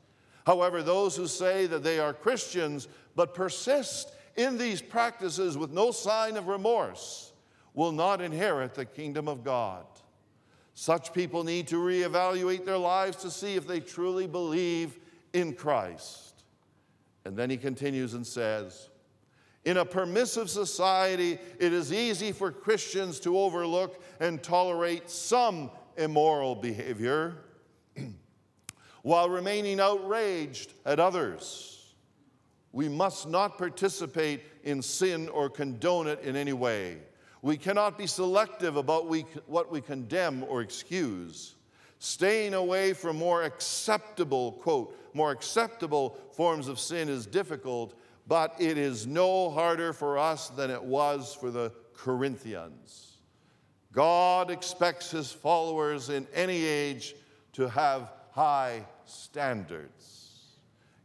However, 0.46 0.82
those 0.82 1.14
who 1.14 1.26
say 1.26 1.66
that 1.66 1.84
they 1.84 1.98
are 1.98 2.14
Christians 2.14 2.88
but 3.14 3.34
persist 3.34 4.12
in 4.36 4.56
these 4.56 4.80
practices 4.80 5.58
with 5.58 5.72
no 5.72 5.90
sign 5.90 6.36
of 6.36 6.48
remorse 6.48 7.32
will 7.74 7.92
not 7.92 8.20
inherit 8.20 8.74
the 8.74 8.84
kingdom 8.84 9.28
of 9.28 9.44
God. 9.44 9.84
Such 10.80 11.12
people 11.12 11.42
need 11.42 11.66
to 11.68 11.74
reevaluate 11.82 12.64
their 12.64 12.78
lives 12.78 13.16
to 13.22 13.32
see 13.32 13.56
if 13.56 13.66
they 13.66 13.80
truly 13.80 14.28
believe 14.28 14.96
in 15.32 15.54
Christ. 15.54 16.44
And 17.24 17.36
then 17.36 17.50
he 17.50 17.56
continues 17.56 18.14
and 18.14 18.24
says, 18.24 18.88
in 19.64 19.78
a 19.78 19.84
permissive 19.84 20.48
society, 20.48 21.40
it 21.58 21.72
is 21.72 21.92
easy 21.92 22.30
for 22.30 22.52
Christians 22.52 23.18
to 23.20 23.36
overlook 23.36 24.00
and 24.20 24.40
tolerate 24.40 25.10
some 25.10 25.72
immoral 25.96 26.54
behavior 26.54 27.38
while 29.02 29.28
remaining 29.28 29.80
outraged 29.80 30.74
at 30.86 31.00
others. 31.00 31.92
We 32.70 32.88
must 32.88 33.28
not 33.28 33.58
participate 33.58 34.44
in 34.62 34.82
sin 34.82 35.28
or 35.30 35.50
condone 35.50 36.06
it 36.06 36.20
in 36.20 36.36
any 36.36 36.52
way. 36.52 36.98
We 37.42 37.56
cannot 37.56 37.96
be 37.96 38.06
selective 38.06 38.76
about 38.76 39.06
we, 39.06 39.22
what 39.46 39.70
we 39.70 39.80
condemn 39.80 40.44
or 40.44 40.60
excuse. 40.60 41.54
Staying 41.98 42.54
away 42.54 42.92
from 42.92 43.16
more 43.16 43.42
acceptable, 43.42 44.52
quote, 44.52 44.96
more 45.14 45.30
acceptable 45.30 46.16
forms 46.32 46.68
of 46.68 46.78
sin 46.78 47.08
is 47.08 47.26
difficult, 47.26 47.94
but 48.26 48.54
it 48.58 48.78
is 48.78 49.06
no 49.06 49.50
harder 49.50 49.92
for 49.92 50.18
us 50.18 50.48
than 50.50 50.70
it 50.70 50.82
was 50.82 51.34
for 51.34 51.50
the 51.50 51.72
Corinthians. 51.94 53.16
God 53.92 54.50
expects 54.50 55.10
his 55.10 55.32
followers 55.32 56.10
in 56.10 56.26
any 56.34 56.64
age 56.64 57.16
to 57.54 57.68
have 57.68 58.12
high 58.32 58.84
standards. 59.06 60.28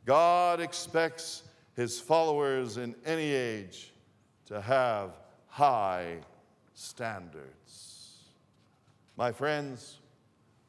God 0.05 0.59
expects 0.59 1.43
his 1.75 1.99
followers 1.99 2.77
in 2.77 2.93
any 3.05 3.31
age 3.31 3.93
to 4.45 4.61
have 4.61 5.11
high 5.53 6.17
standards. 6.73 8.23
My 9.17 9.31
friends, 9.31 9.99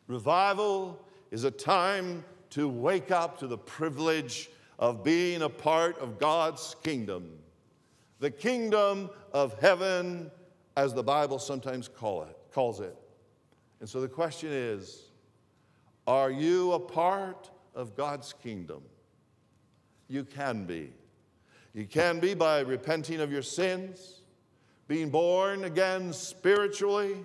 revival 0.09 1.03
is 1.31 1.45
a 1.45 1.51
time 1.51 2.23
to 2.51 2.69
wake 2.69 3.11
up 3.11 3.39
to 3.39 3.47
the 3.47 3.57
privilege 3.57 4.51
of 4.79 5.03
being 5.03 5.41
a 5.41 5.49
part 5.49 5.99
of 6.01 6.19
God's 6.19 6.77
kingdom, 6.83 7.31
the 8.21 8.31
kingdom 8.31 9.09
of 9.33 9.59
heaven, 9.59 10.31
as 10.77 10.93
the 10.93 11.03
Bible 11.03 11.39
sometimes 11.39 11.89
call 11.89 12.25
it, 12.25 12.37
calls 12.53 12.81
it. 12.81 12.95
And 13.81 13.89
so 13.89 14.03
the 14.03 14.09
question 14.09 14.51
is 14.53 15.05
are 16.07 16.31
you 16.31 16.75
a 16.75 16.79
part 16.79 17.51
of 17.75 17.97
God's 17.97 18.35
kingdom? 18.35 18.83
You 20.09 20.25
can 20.25 20.67
be. 20.67 20.93
You 21.73 21.87
can 21.87 22.21
be 22.21 22.35
by 22.35 22.61
repenting 22.61 23.21
of 23.23 23.33
your 23.33 23.41
sins, 23.41 24.21
being 24.87 25.11
born 25.11 25.65
again 25.65 26.13
spiritually, 26.13 27.17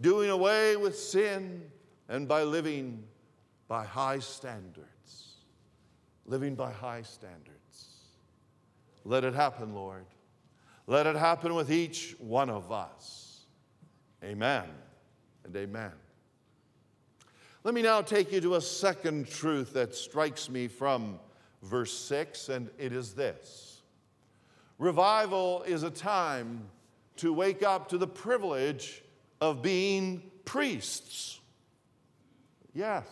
doing 0.00 0.30
away 0.30 0.76
with 0.76 0.98
sin, 0.98 1.62
and 2.08 2.28
by 2.28 2.42
living 2.42 3.02
by 3.66 3.84
high 3.84 4.18
standards. 4.18 5.36
Living 6.26 6.54
by 6.54 6.70
high 6.70 7.02
standards. 7.02 7.96
Let 9.04 9.24
it 9.24 9.34
happen, 9.34 9.74
Lord. 9.74 10.04
Let 10.86 11.06
it 11.06 11.16
happen 11.16 11.54
with 11.54 11.70
each 11.70 12.14
one 12.18 12.50
of 12.50 12.72
us. 12.72 13.46
Amen 14.22 14.64
and 15.44 15.56
amen. 15.56 15.92
Let 17.64 17.74
me 17.74 17.82
now 17.82 18.02
take 18.02 18.32
you 18.32 18.40
to 18.40 18.54
a 18.54 18.60
second 18.60 19.28
truth 19.28 19.72
that 19.74 19.94
strikes 19.94 20.48
me 20.48 20.68
from 20.68 21.18
verse 21.62 21.92
6, 21.92 22.48
and 22.48 22.70
it 22.78 22.92
is 22.92 23.14
this 23.14 23.82
Revival 24.78 25.62
is 25.64 25.82
a 25.82 25.90
time 25.90 26.68
to 27.18 27.32
wake 27.32 27.62
up 27.62 27.88
to 27.90 27.98
the 27.98 28.06
privilege 28.06 29.02
of 29.40 29.62
being 29.62 30.22
priests. 30.44 31.40
Yes. 32.74 33.06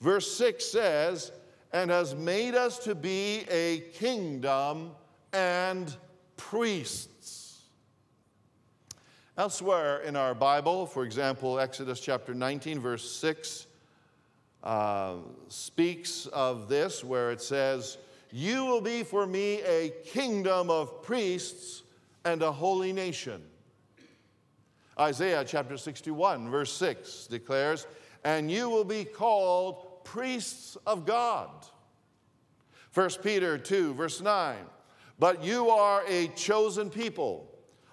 Verse 0.00 0.34
6 0.36 0.64
says, 0.64 1.32
and 1.72 1.90
has 1.90 2.14
made 2.14 2.54
us 2.54 2.78
to 2.80 2.94
be 2.94 3.44
a 3.50 3.80
kingdom 3.94 4.90
and 5.32 5.94
priests. 6.36 7.60
Elsewhere 9.38 10.00
in 10.00 10.14
our 10.14 10.34
Bible, 10.34 10.86
for 10.86 11.04
example, 11.04 11.58
Exodus 11.58 12.00
chapter 12.00 12.34
19, 12.34 12.78
verse 12.80 13.10
6, 13.10 13.66
uh, 14.62 15.14
speaks 15.48 16.26
of 16.26 16.68
this, 16.68 17.02
where 17.02 17.30
it 17.30 17.40
says, 17.40 17.96
You 18.30 18.64
will 18.66 18.82
be 18.82 19.02
for 19.02 19.26
me 19.26 19.62
a 19.62 19.90
kingdom 20.04 20.68
of 20.68 21.02
priests 21.02 21.81
and 22.24 22.42
a 22.42 22.52
holy 22.52 22.92
nation. 22.92 23.42
Isaiah 24.98 25.44
chapter 25.46 25.76
61, 25.76 26.50
verse 26.50 26.72
6 26.72 27.26
declares, 27.28 27.86
And 28.24 28.50
you 28.50 28.68
will 28.68 28.84
be 28.84 29.04
called 29.04 30.04
priests 30.04 30.76
of 30.86 31.06
God. 31.06 31.48
1 32.94 33.10
Peter 33.22 33.56
2, 33.56 33.94
verse 33.94 34.20
9, 34.20 34.56
But 35.18 35.42
you 35.42 35.70
are 35.70 36.04
a 36.06 36.28
chosen 36.28 36.90
people 36.90 37.48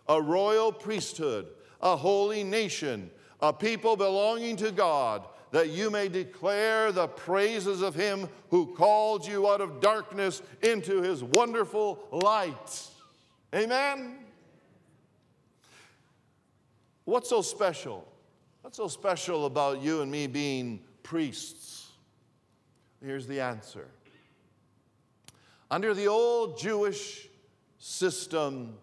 a 0.09 0.19
royal 0.19 0.71
priesthood, 0.71 1.47
a 1.81 1.95
holy 1.95 2.43
nation, 2.43 3.11
a 3.41 3.53
people 3.53 3.95
belonging 3.95 4.57
to 4.57 4.71
God, 4.71 5.23
that 5.51 5.69
you 5.69 5.89
may 5.89 6.09
declare 6.09 6.91
the 6.91 7.07
praises 7.07 7.81
of 7.81 7.95
him 7.95 8.27
who 8.49 8.73
called 8.73 9.25
you 9.25 9.47
out 9.47 9.61
of 9.61 9.79
darkness 9.79 10.41
into 10.63 11.01
his 11.01 11.23
wonderful 11.23 11.99
light. 12.11 12.87
Amen? 13.53 14.17
What's 17.05 17.29
so 17.29 17.41
special? 17.41 18.07
What's 18.61 18.77
so 18.77 18.87
special 18.87 19.45
about 19.45 19.81
you 19.81 20.01
and 20.01 20.11
me 20.11 20.27
being 20.27 20.81
priests? 21.01 21.87
Here's 23.03 23.25
the 23.25 23.39
answer 23.39 23.87
Under 25.71 25.93
the 25.93 26.07
old 26.07 26.59
Jewish 26.59 27.27
system, 27.79 28.77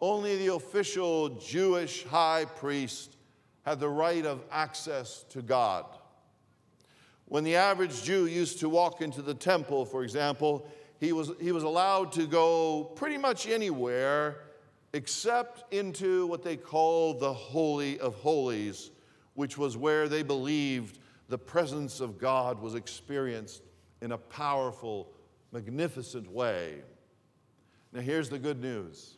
only 0.00 0.36
the 0.36 0.54
official 0.54 1.30
Jewish 1.30 2.04
high 2.04 2.44
priest 2.44 3.16
had 3.62 3.80
the 3.80 3.88
right 3.88 4.26
of 4.26 4.42
access 4.50 5.24
to 5.30 5.40
God. 5.40 5.86
When 7.26 7.44
the 7.44 7.56
average 7.56 8.02
Jew 8.02 8.26
used 8.26 8.58
to 8.60 8.68
walk 8.68 9.00
into 9.00 9.22
the 9.22 9.34
temple, 9.34 9.84
for 9.84 10.02
example, 10.02 10.68
he 11.00 11.12
was, 11.12 11.32
he 11.40 11.50
was 11.50 11.62
allowed 11.62 12.12
to 12.12 12.26
go 12.26 12.84
pretty 12.94 13.16
much 13.16 13.48
anywhere 13.48 14.42
except 14.92 15.72
into 15.72 16.26
what 16.26 16.42
they 16.42 16.56
called 16.56 17.20
the 17.20 17.32
Holy 17.32 17.98
of 18.00 18.14
Holies, 18.16 18.90
which 19.34 19.56
was 19.56 19.76
where 19.76 20.08
they 20.08 20.22
believed 20.22 20.98
the 21.28 21.38
presence 21.38 22.00
of 22.00 22.18
God 22.18 22.60
was 22.60 22.74
experienced 22.74 23.62
in 24.02 24.12
a 24.12 24.18
powerful, 24.18 25.10
magnificent 25.52 26.30
way. 26.30 26.82
Now, 27.92 28.00
here's 28.00 28.28
the 28.28 28.38
good 28.38 28.60
news 28.60 29.16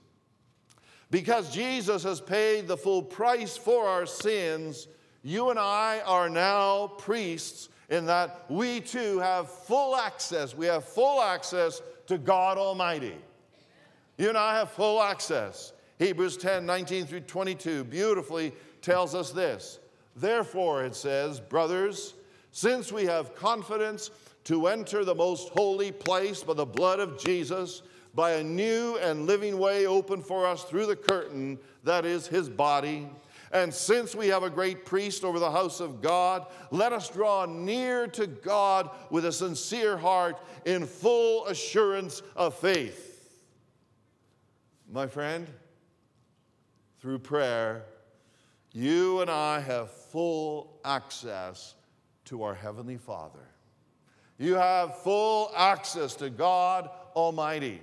because 1.10 1.52
Jesus 1.52 2.04
has 2.04 2.20
paid 2.20 2.68
the 2.68 2.76
full 2.76 3.02
price 3.02 3.56
for 3.56 3.86
our 3.86 4.06
sins, 4.06 4.88
you 5.22 5.50
and 5.50 5.58
I 5.58 6.00
are 6.06 6.30
now 6.30 6.86
priests 6.86 7.68
in 7.92 8.06
that 8.06 8.46
we 8.48 8.80
too 8.80 9.18
have 9.18 9.50
full 9.50 9.94
access. 9.94 10.56
We 10.56 10.64
have 10.64 10.82
full 10.82 11.20
access 11.20 11.82
to 12.06 12.16
God 12.16 12.56
Almighty. 12.56 13.14
You 14.16 14.30
and 14.30 14.38
I 14.38 14.56
have 14.56 14.70
full 14.70 15.02
access. 15.02 15.74
Hebrews 15.98 16.38
10 16.38 16.64
19 16.64 17.06
through 17.06 17.20
22 17.20 17.84
beautifully 17.84 18.52
tells 18.80 19.14
us 19.14 19.30
this. 19.30 19.78
Therefore, 20.16 20.84
it 20.84 20.96
says, 20.96 21.38
brothers, 21.38 22.14
since 22.50 22.90
we 22.90 23.04
have 23.04 23.36
confidence 23.36 24.10
to 24.44 24.68
enter 24.68 25.04
the 25.04 25.14
most 25.14 25.50
holy 25.50 25.92
place 25.92 26.42
by 26.42 26.54
the 26.54 26.64
blood 26.64 26.98
of 26.98 27.22
Jesus, 27.22 27.82
by 28.14 28.32
a 28.32 28.42
new 28.42 28.96
and 29.02 29.26
living 29.26 29.58
way 29.58 29.86
open 29.86 30.22
for 30.22 30.46
us 30.46 30.64
through 30.64 30.86
the 30.86 30.96
curtain 30.96 31.58
that 31.84 32.06
is 32.06 32.26
his 32.26 32.48
body. 32.48 33.06
And 33.52 33.72
since 33.72 34.14
we 34.14 34.28
have 34.28 34.42
a 34.42 34.50
great 34.50 34.86
priest 34.86 35.24
over 35.24 35.38
the 35.38 35.50
house 35.50 35.80
of 35.80 36.00
God, 36.00 36.46
let 36.70 36.92
us 36.94 37.10
draw 37.10 37.44
near 37.44 38.06
to 38.08 38.26
God 38.26 38.90
with 39.10 39.26
a 39.26 39.32
sincere 39.32 39.98
heart 39.98 40.40
in 40.64 40.86
full 40.86 41.46
assurance 41.46 42.22
of 42.34 42.54
faith. 42.54 43.42
My 44.90 45.06
friend, 45.06 45.46
through 47.00 47.18
prayer, 47.18 47.84
you 48.72 49.20
and 49.20 49.30
I 49.30 49.60
have 49.60 49.90
full 49.90 50.80
access 50.82 51.74
to 52.26 52.42
our 52.44 52.54
Heavenly 52.54 52.96
Father. 52.96 53.46
You 54.38 54.54
have 54.54 54.98
full 54.98 55.50
access 55.54 56.14
to 56.16 56.30
God 56.30 56.88
Almighty. 57.14 57.82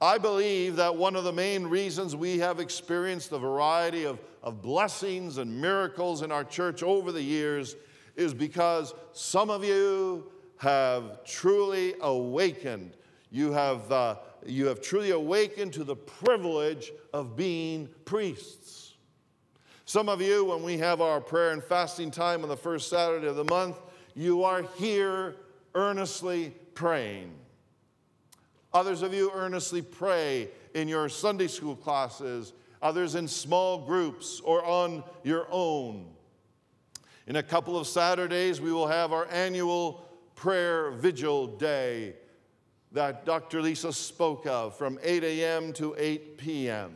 I 0.00 0.18
believe 0.18 0.76
that 0.76 0.94
one 0.94 1.16
of 1.16 1.24
the 1.24 1.32
main 1.32 1.66
reasons 1.66 2.14
we 2.14 2.38
have 2.38 2.60
experienced 2.60 3.32
a 3.32 3.38
variety 3.38 4.04
of, 4.04 4.20
of 4.44 4.62
blessings 4.62 5.38
and 5.38 5.60
miracles 5.60 6.22
in 6.22 6.30
our 6.30 6.44
church 6.44 6.84
over 6.84 7.10
the 7.10 7.22
years 7.22 7.74
is 8.14 8.32
because 8.32 8.94
some 9.12 9.50
of 9.50 9.64
you 9.64 10.30
have 10.58 11.24
truly 11.24 11.94
awakened. 12.00 12.96
You 13.30 13.50
have, 13.52 13.90
uh, 13.90 14.16
you 14.46 14.66
have 14.66 14.80
truly 14.80 15.10
awakened 15.10 15.72
to 15.74 15.84
the 15.84 15.96
privilege 15.96 16.92
of 17.12 17.36
being 17.36 17.88
priests. 18.04 18.94
Some 19.84 20.08
of 20.08 20.20
you, 20.20 20.44
when 20.44 20.62
we 20.62 20.78
have 20.78 21.00
our 21.00 21.20
prayer 21.20 21.50
and 21.50 21.62
fasting 21.62 22.10
time 22.10 22.42
on 22.42 22.48
the 22.48 22.56
first 22.56 22.88
Saturday 22.88 23.26
of 23.26 23.36
the 23.36 23.44
month, 23.44 23.80
you 24.14 24.44
are 24.44 24.62
here 24.76 25.36
earnestly 25.74 26.54
praying. 26.74 27.37
Others 28.74 29.02
of 29.02 29.14
you 29.14 29.30
earnestly 29.34 29.82
pray 29.82 30.48
in 30.74 30.88
your 30.88 31.08
Sunday 31.08 31.46
school 31.46 31.74
classes, 31.74 32.52
others 32.82 33.14
in 33.14 33.26
small 33.26 33.78
groups 33.78 34.40
or 34.40 34.64
on 34.64 35.02
your 35.22 35.46
own. 35.50 36.06
In 37.26 37.36
a 37.36 37.42
couple 37.42 37.78
of 37.78 37.86
Saturdays, 37.86 38.60
we 38.60 38.72
will 38.72 38.86
have 38.86 39.12
our 39.12 39.26
annual 39.30 40.04
prayer 40.34 40.90
vigil 40.92 41.46
day 41.46 42.14
that 42.92 43.26
Dr. 43.26 43.60
Lisa 43.60 43.92
spoke 43.92 44.46
of 44.46 44.76
from 44.76 44.98
8 45.02 45.24
a.m. 45.24 45.72
to 45.74 45.94
8 45.98 46.38
p.m. 46.38 46.94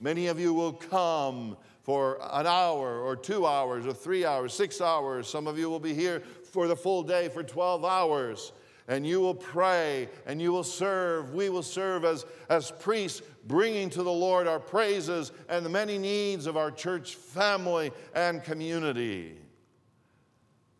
Many 0.00 0.26
of 0.26 0.38
you 0.38 0.52
will 0.52 0.72
come 0.72 1.56
for 1.82 2.18
an 2.32 2.46
hour 2.46 3.00
or 3.00 3.16
two 3.16 3.46
hours 3.46 3.86
or 3.86 3.92
three 3.92 4.24
hours, 4.24 4.52
six 4.52 4.80
hours. 4.80 5.28
Some 5.28 5.46
of 5.46 5.58
you 5.58 5.70
will 5.70 5.80
be 5.80 5.94
here 5.94 6.20
for 6.52 6.68
the 6.68 6.76
full 6.76 7.02
day 7.02 7.28
for 7.28 7.42
12 7.42 7.84
hours 7.84 8.52
and 8.88 9.06
you 9.06 9.20
will 9.20 9.34
pray 9.34 10.08
and 10.26 10.40
you 10.40 10.52
will 10.52 10.64
serve. 10.64 11.34
We 11.34 11.48
will 11.48 11.62
serve 11.62 12.04
as, 12.04 12.24
as 12.48 12.70
priests, 12.70 13.22
bringing 13.46 13.90
to 13.90 14.02
the 14.02 14.12
Lord 14.12 14.46
our 14.46 14.60
praises 14.60 15.32
and 15.48 15.64
the 15.64 15.70
many 15.70 15.98
needs 15.98 16.46
of 16.46 16.56
our 16.56 16.70
church 16.70 17.14
family 17.14 17.92
and 18.14 18.42
community. 18.42 19.38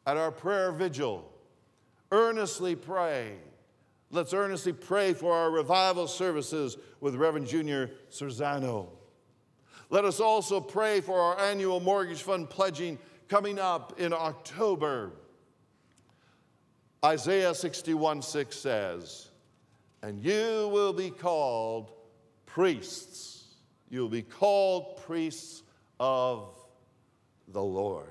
At 0.06 0.16
our 0.16 0.30
prayer 0.30 0.70
vigil, 0.72 1.28
earnestly 2.12 2.76
pray. 2.76 3.38
Let's 4.12 4.32
earnestly 4.32 4.72
pray 4.72 5.12
for 5.12 5.34
our 5.34 5.50
revival 5.50 6.06
services 6.06 6.76
with 7.00 7.16
Reverend 7.16 7.48
Junior 7.48 7.90
Serzano. 8.10 8.88
Let 9.90 10.04
us 10.04 10.20
also 10.20 10.60
pray 10.60 11.00
for 11.00 11.20
our 11.20 11.40
annual 11.40 11.80
mortgage 11.80 12.22
fund 12.22 12.48
pledging 12.48 12.98
coming 13.28 13.58
up 13.58 13.98
in 13.98 14.12
October. 14.12 15.12
Isaiah 17.06 17.54
61 17.54 18.20
6 18.20 18.56
says, 18.56 19.28
And 20.02 20.20
you 20.24 20.68
will 20.72 20.92
be 20.92 21.10
called 21.10 21.92
priests. 22.46 23.44
You 23.88 24.00
will 24.00 24.08
be 24.08 24.22
called 24.22 24.96
priests 25.06 25.62
of 26.00 26.48
the 27.46 27.62
Lord. 27.62 28.08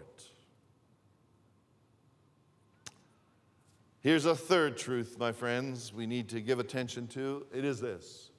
Here's 3.99 4.23
a 4.23 4.35
third 4.35 4.77
truth, 4.77 5.17
my 5.19 5.33
friends, 5.33 5.93
we 5.93 6.07
need 6.07 6.29
to 6.29 6.39
give 6.39 6.59
attention 6.59 7.07
to. 7.07 7.45
It 7.53 7.65
is 7.65 7.81
this 7.81 8.29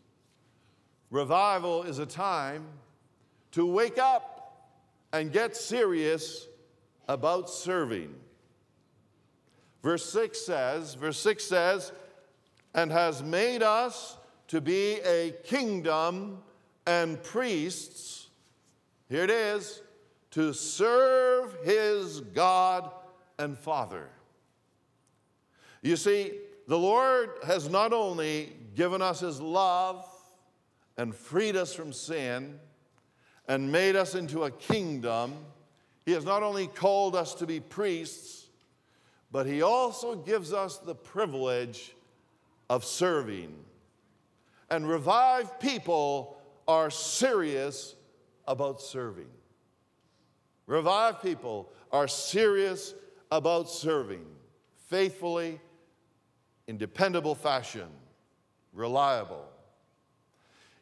Revival 1.10 1.82
is 1.82 1.98
a 1.98 2.06
time 2.06 2.64
to 3.52 3.66
wake 3.66 3.98
up 3.98 4.70
and 5.12 5.30
get 5.30 5.54
serious 5.54 6.48
about 7.08 7.50
serving. 7.50 8.14
Verse 9.86 10.04
6 10.10 10.40
says, 10.40 10.94
verse 10.94 11.16
6 11.20 11.44
says, 11.44 11.92
and 12.74 12.90
has 12.90 13.22
made 13.22 13.62
us 13.62 14.16
to 14.48 14.60
be 14.60 14.94
a 15.04 15.32
kingdom 15.44 16.38
and 16.88 17.22
priests. 17.22 18.26
Here 19.08 19.22
it 19.22 19.30
is 19.30 19.80
to 20.32 20.52
serve 20.52 21.56
his 21.62 22.18
God 22.18 22.90
and 23.38 23.56
Father. 23.56 24.08
You 25.82 25.94
see, 25.94 26.32
the 26.66 26.76
Lord 26.76 27.30
has 27.46 27.68
not 27.68 27.92
only 27.92 28.56
given 28.74 29.00
us 29.00 29.20
his 29.20 29.40
love 29.40 30.04
and 30.96 31.14
freed 31.14 31.54
us 31.54 31.72
from 31.72 31.92
sin 31.92 32.58
and 33.46 33.70
made 33.70 33.94
us 33.94 34.16
into 34.16 34.42
a 34.42 34.50
kingdom, 34.50 35.36
he 36.04 36.10
has 36.10 36.24
not 36.24 36.42
only 36.42 36.66
called 36.66 37.14
us 37.14 37.34
to 37.34 37.46
be 37.46 37.60
priests, 37.60 38.45
but 39.30 39.46
He 39.46 39.62
also 39.62 40.16
gives 40.16 40.52
us 40.52 40.78
the 40.78 40.94
privilege 40.94 41.94
of 42.68 42.84
serving. 42.84 43.54
And 44.70 44.88
revived 44.88 45.60
people 45.60 46.36
are 46.66 46.90
serious 46.90 47.94
about 48.46 48.80
serving. 48.80 49.28
Revived 50.66 51.22
people 51.22 51.70
are 51.92 52.08
serious 52.08 52.94
about 53.30 53.70
serving 53.70 54.24
faithfully, 54.86 55.60
in 56.68 56.76
dependable 56.78 57.34
fashion, 57.34 57.88
reliable. 58.72 59.44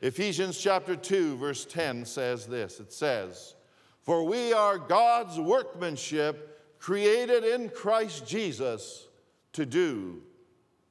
Ephesians 0.00 0.58
chapter 0.58 0.96
2, 0.96 1.36
verse 1.36 1.64
10 1.64 2.04
says 2.04 2.46
this 2.46 2.80
it 2.80 2.92
says, 2.92 3.54
For 4.02 4.24
we 4.24 4.52
are 4.52 4.78
God's 4.78 5.38
workmanship 5.38 6.50
created 6.84 7.44
in 7.44 7.70
Christ 7.70 8.26
Jesus 8.26 9.08
to 9.54 9.64
do 9.64 10.20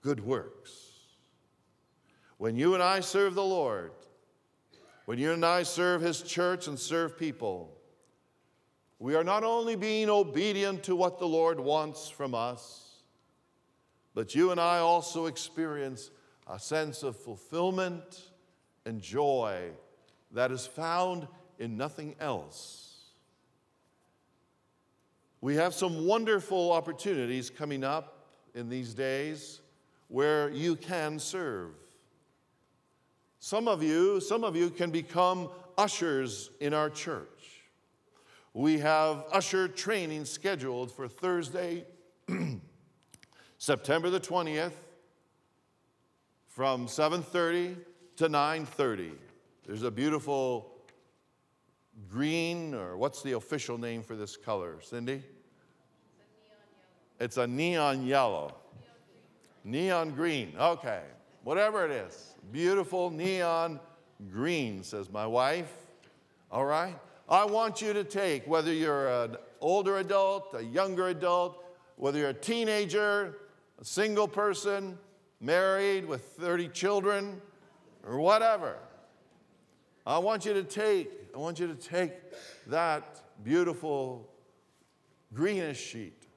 good 0.01 0.25
works. 0.25 0.71
When 2.39 2.55
you 2.55 2.73
and 2.73 2.81
I 2.81 3.01
serve 3.01 3.35
the 3.35 3.43
Lord, 3.43 3.91
when 5.05 5.19
you 5.19 5.33
and 5.33 5.45
I 5.45 5.61
serve 5.61 6.01
His 6.01 6.23
church 6.23 6.65
and 6.67 6.79
serve 6.79 7.19
people, 7.19 7.77
we 8.97 9.13
are 9.13 9.23
not 9.23 9.43
only 9.43 9.75
being 9.75 10.09
obedient 10.09 10.81
to 10.85 10.95
what 10.95 11.19
the 11.19 11.27
Lord 11.27 11.59
wants 11.59 12.09
from 12.09 12.33
us, 12.33 13.03
but 14.15 14.33
you 14.33 14.49
and 14.49 14.59
I 14.59 14.79
also 14.79 15.27
experience 15.27 16.09
a 16.47 16.57
sense 16.57 17.03
of 17.03 17.15
fulfillment 17.17 18.31
and 18.87 18.99
joy 18.99 19.69
that 20.31 20.51
is 20.51 20.65
found 20.65 21.27
in 21.59 21.77
nothing 21.77 22.15
else. 22.19 22.92
We 25.43 25.55
have 25.55 25.73
some 25.73 26.05
wonderful 26.05 26.71
opportunities 26.71 27.49
coming 27.49 27.83
up 27.83 28.29
in 28.55 28.69
these 28.69 28.93
days 28.93 29.59
where 30.07 30.49
you 30.49 30.77
can 30.77 31.19
serve. 31.19 31.71
Some 33.39 33.67
of 33.67 33.83
you, 33.83 34.21
some 34.21 34.45
of 34.45 34.55
you 34.55 34.69
can 34.69 34.89
become 34.89 35.49
ushers 35.77 36.49
in 36.61 36.73
our 36.73 36.89
church. 36.89 37.65
We 38.53 38.79
have 38.79 39.25
usher 39.33 39.67
training 39.67 40.23
scheduled 40.23 40.93
for 40.93 41.09
Thursday, 41.09 41.87
September 43.57 44.09
the 44.09 44.21
20th 44.21 44.71
from 46.47 46.87
7:30 46.87 47.75
to 48.15 48.29
9:30. 48.29 49.11
There's 49.67 49.83
a 49.83 49.91
beautiful 49.91 50.72
green 52.09 52.73
or 52.73 52.97
what's 52.97 53.21
the 53.21 53.33
official 53.33 53.77
name 53.77 54.03
for 54.03 54.15
this 54.15 54.37
color, 54.37 54.77
Cindy? 54.81 55.23
It's 57.19 57.37
a 57.37 57.47
neon 57.47 58.05
yellow. 58.05 58.55
Neon 59.63 60.11
green. 60.11 60.53
Okay. 60.59 61.01
Whatever 61.43 61.85
it 61.85 61.91
is. 61.91 62.35
Beautiful 62.51 63.09
neon 63.09 63.79
green, 64.31 64.83
says 64.83 65.11
my 65.11 65.25
wife. 65.25 65.71
All 66.51 66.65
right? 66.65 66.95
I 67.29 67.45
want 67.45 67.81
you 67.81 67.93
to 67.93 68.03
take, 68.03 68.45
whether 68.47 68.73
you're 68.73 69.07
an 69.07 69.37
older 69.61 69.97
adult, 69.97 70.53
a 70.55 70.63
younger 70.63 71.07
adult, 71.07 71.63
whether 71.95 72.19
you're 72.19 72.29
a 72.29 72.33
teenager, 72.33 73.37
a 73.79 73.85
single 73.85 74.27
person, 74.27 74.97
married 75.39 76.05
with 76.05 76.23
30 76.23 76.67
children, 76.69 77.41
or 78.05 78.19
whatever. 78.19 78.77
I 80.05 80.17
want 80.17 80.45
you 80.45 80.53
to 80.53 80.63
take, 80.63 81.09
I 81.33 81.39
want 81.39 81.59
you 81.59 81.65
to 81.65 81.73
take 81.73 82.11
that 82.67 83.21
beautiful 83.43 84.29
greenish 85.33 85.79
sheet 85.79 86.27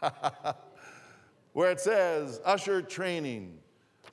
where 1.54 1.72
it 1.72 1.80
says 1.80 2.40
usher 2.44 2.80
training. 2.80 3.58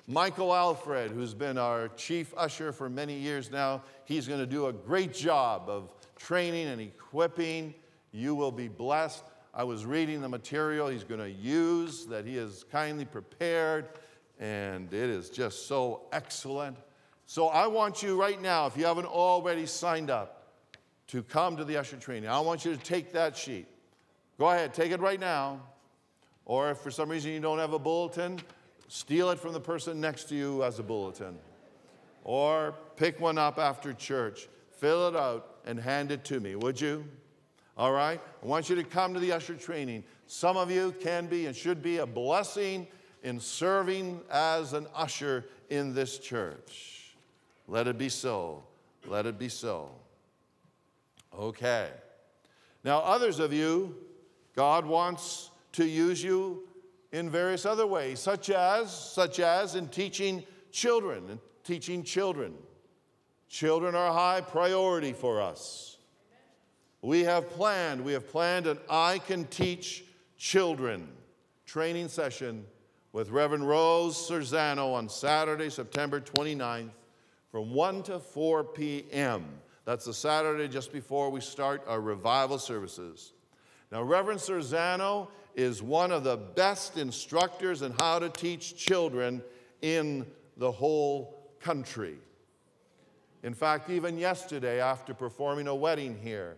Michael 0.08 0.54
Alfred, 0.54 1.12
who's 1.12 1.36
been 1.36 1.60
our 1.60 1.89
chief 1.89 2.34
usher 2.36 2.71
for 2.71 2.89
many 2.89 3.13
years 3.13 3.51
now, 3.51 3.84
he's 4.06 4.27
going 4.27 4.39
to 4.39 4.47
do 4.47 4.65
a 4.65 4.73
great 4.73 5.13
job 5.13 5.69
of 5.69 5.93
training 6.15 6.67
and 6.67 6.82
equipping. 6.82 7.75
You 8.12 8.34
will 8.34 8.51
be 8.51 8.67
blessed. 8.67 9.23
I 9.54 9.63
was 9.63 9.86
reading 9.86 10.21
the 10.21 10.30
material 10.30 10.88
he's 10.88 11.04
going 11.04 11.21
to 11.21 11.30
use 11.30 12.08
that 12.08 12.25
he 12.25 12.36
has 12.38 12.65
kindly 12.71 13.06
prepared, 13.06 13.89
and 14.39 14.91
it 14.91 15.10
is 15.10 15.30
just 15.30 15.67
so 15.67 16.08
excellent. 16.12 16.77
So 17.31 17.47
I 17.47 17.67
want 17.67 18.03
you 18.03 18.19
right 18.19 18.41
now, 18.41 18.65
if 18.65 18.75
you 18.75 18.83
haven't 18.83 19.05
already 19.05 19.65
signed 19.65 20.09
up, 20.09 20.51
to 21.07 21.23
come 21.23 21.55
to 21.55 21.63
the 21.63 21.77
usher 21.77 21.95
training. 21.95 22.29
I 22.29 22.41
want 22.41 22.65
you 22.65 22.75
to 22.75 22.77
take 22.77 23.13
that 23.13 23.37
sheet. 23.37 23.67
Go 24.37 24.49
ahead, 24.49 24.73
take 24.73 24.91
it 24.91 24.99
right 24.99 25.17
now. 25.17 25.61
Or 26.43 26.71
if 26.71 26.79
for 26.79 26.91
some 26.91 27.07
reason 27.07 27.31
you 27.31 27.39
don't 27.39 27.57
have 27.57 27.71
a 27.71 27.79
bulletin, 27.79 28.41
steal 28.89 29.29
it 29.29 29.39
from 29.39 29.53
the 29.53 29.61
person 29.61 30.01
next 30.01 30.25
to 30.25 30.35
you 30.35 30.61
as 30.65 30.79
a 30.79 30.83
bulletin. 30.83 31.37
Or 32.25 32.75
pick 32.97 33.21
one 33.21 33.37
up 33.37 33.57
after 33.57 33.93
church, 33.93 34.49
fill 34.81 35.07
it 35.07 35.15
out, 35.15 35.59
and 35.65 35.79
hand 35.79 36.11
it 36.11 36.25
to 36.25 36.41
me, 36.41 36.55
would 36.55 36.81
you? 36.81 37.05
All 37.77 37.93
right? 37.93 38.19
I 38.43 38.45
want 38.45 38.69
you 38.69 38.75
to 38.75 38.83
come 38.83 39.13
to 39.13 39.21
the 39.21 39.31
usher 39.31 39.55
training. 39.55 40.03
Some 40.27 40.57
of 40.57 40.69
you 40.69 40.93
can 40.99 41.27
be 41.27 41.45
and 41.45 41.55
should 41.55 41.81
be 41.81 41.99
a 41.99 42.05
blessing 42.05 42.87
in 43.23 43.39
serving 43.39 44.19
as 44.29 44.73
an 44.73 44.85
usher 44.93 45.45
in 45.69 45.95
this 45.95 46.17
church. 46.19 47.00
Let 47.67 47.88
it 47.88 47.97
be 47.97 48.10
so. 48.10 48.63
Let 49.08 49.26
it 49.26 49.39
be 49.39 49.50
so. 49.50 49.89
Okay. 51.38 51.89
Now, 52.84 53.00
others 53.00 53.39
of 53.39 53.54
you, 53.54 53.95
God 54.56 54.86
wants 54.86 55.50
to 55.74 55.86
use 55.86 56.24
you 56.24 56.67
in 57.12 57.30
various 57.30 57.65
other 57.65 57.86
ways, 57.86 58.19
such 58.19 58.50
as, 58.50 58.91
such 58.91 59.39
as 59.39 59.76
in 59.76 59.88
teaching 59.88 60.43
children 60.71 61.30
and 61.30 61.39
teaching 61.63 62.04
children. 62.04 62.54
Children 63.50 63.95
are 63.95 64.13
high 64.13 64.41
priority 64.41 65.13
for 65.13 65.41
us. 65.41 65.97
We 67.02 67.21
have 67.21 67.50
planned, 67.50 68.04
we 68.04 68.13
have 68.13 68.30
planned 68.30 68.67
an 68.67 68.78
I 68.89 69.19
Can 69.19 69.45
Teach 69.45 70.06
Children 70.38 71.08
training 71.65 72.08
session 72.08 72.65
with 73.13 73.30
Reverend 73.30 73.67
Rose 73.67 74.15
Cerzano 74.15 74.93
on 74.93 75.10
Saturday, 75.10 75.69
September 75.69 76.19
29th 76.19 76.89
from 77.51 77.73
1 77.73 78.03
to 78.03 78.19
4 78.19 78.63
p.m. 78.63 79.45
That's 79.85 80.05
the 80.05 80.13
Saturday 80.13 80.67
just 80.67 80.93
before 80.93 81.29
we 81.29 81.41
start 81.41 81.83
our 81.85 81.99
revival 81.99 82.57
services. 82.57 83.33
Now, 83.91 84.03
Reverend 84.03 84.39
Cerzano 84.39 85.27
is 85.53 85.83
one 85.83 86.11
of 86.11 86.23
the 86.23 86.37
best 86.37 86.97
instructors 86.97 87.81
in 87.81 87.91
how 87.99 88.19
to 88.19 88.29
teach 88.29 88.77
children 88.77 89.43
in 89.81 90.25
the 90.55 90.71
whole 90.71 91.51
country. 91.59 92.15
In 93.43 93.53
fact, 93.53 93.89
even 93.89 94.17
yesterday, 94.17 94.79
after 94.79 95.13
performing 95.13 95.67
a 95.67 95.75
wedding 95.75 96.17
here, 96.21 96.55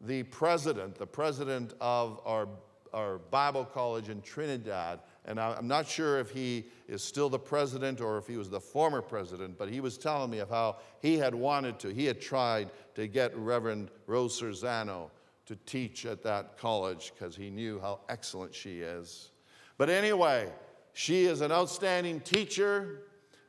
the 0.00 0.24
president, 0.24 0.96
the 0.96 1.06
president 1.06 1.74
of 1.80 2.20
our, 2.24 2.48
our 2.92 3.18
Bible 3.18 3.64
college 3.64 4.08
in 4.08 4.20
Trinidad, 4.22 5.00
and 5.26 5.40
I'm 5.40 5.66
not 5.66 5.88
sure 5.88 6.18
if 6.18 6.30
he 6.30 6.66
is 6.86 7.02
still 7.02 7.30
the 7.30 7.38
president 7.38 8.00
or 8.00 8.18
if 8.18 8.26
he 8.26 8.36
was 8.36 8.50
the 8.50 8.60
former 8.60 9.00
president, 9.00 9.56
but 9.56 9.70
he 9.70 9.80
was 9.80 9.96
telling 9.96 10.30
me 10.30 10.40
of 10.40 10.50
how 10.50 10.76
he 11.00 11.16
had 11.16 11.34
wanted 11.34 11.78
to, 11.80 11.88
he 11.88 12.04
had 12.04 12.20
tried 12.20 12.70
to 12.94 13.06
get 13.06 13.34
Reverend 13.36 13.90
Rose 14.06 14.38
Cerzano 14.38 15.10
to 15.46 15.56
teach 15.64 16.04
at 16.04 16.22
that 16.24 16.58
college 16.58 17.12
because 17.14 17.34
he 17.34 17.48
knew 17.48 17.80
how 17.80 18.00
excellent 18.08 18.54
she 18.54 18.80
is. 18.80 19.30
But 19.78 19.88
anyway, 19.88 20.52
she 20.92 21.24
is 21.24 21.40
an 21.40 21.50
outstanding 21.50 22.20
teacher, 22.20 23.00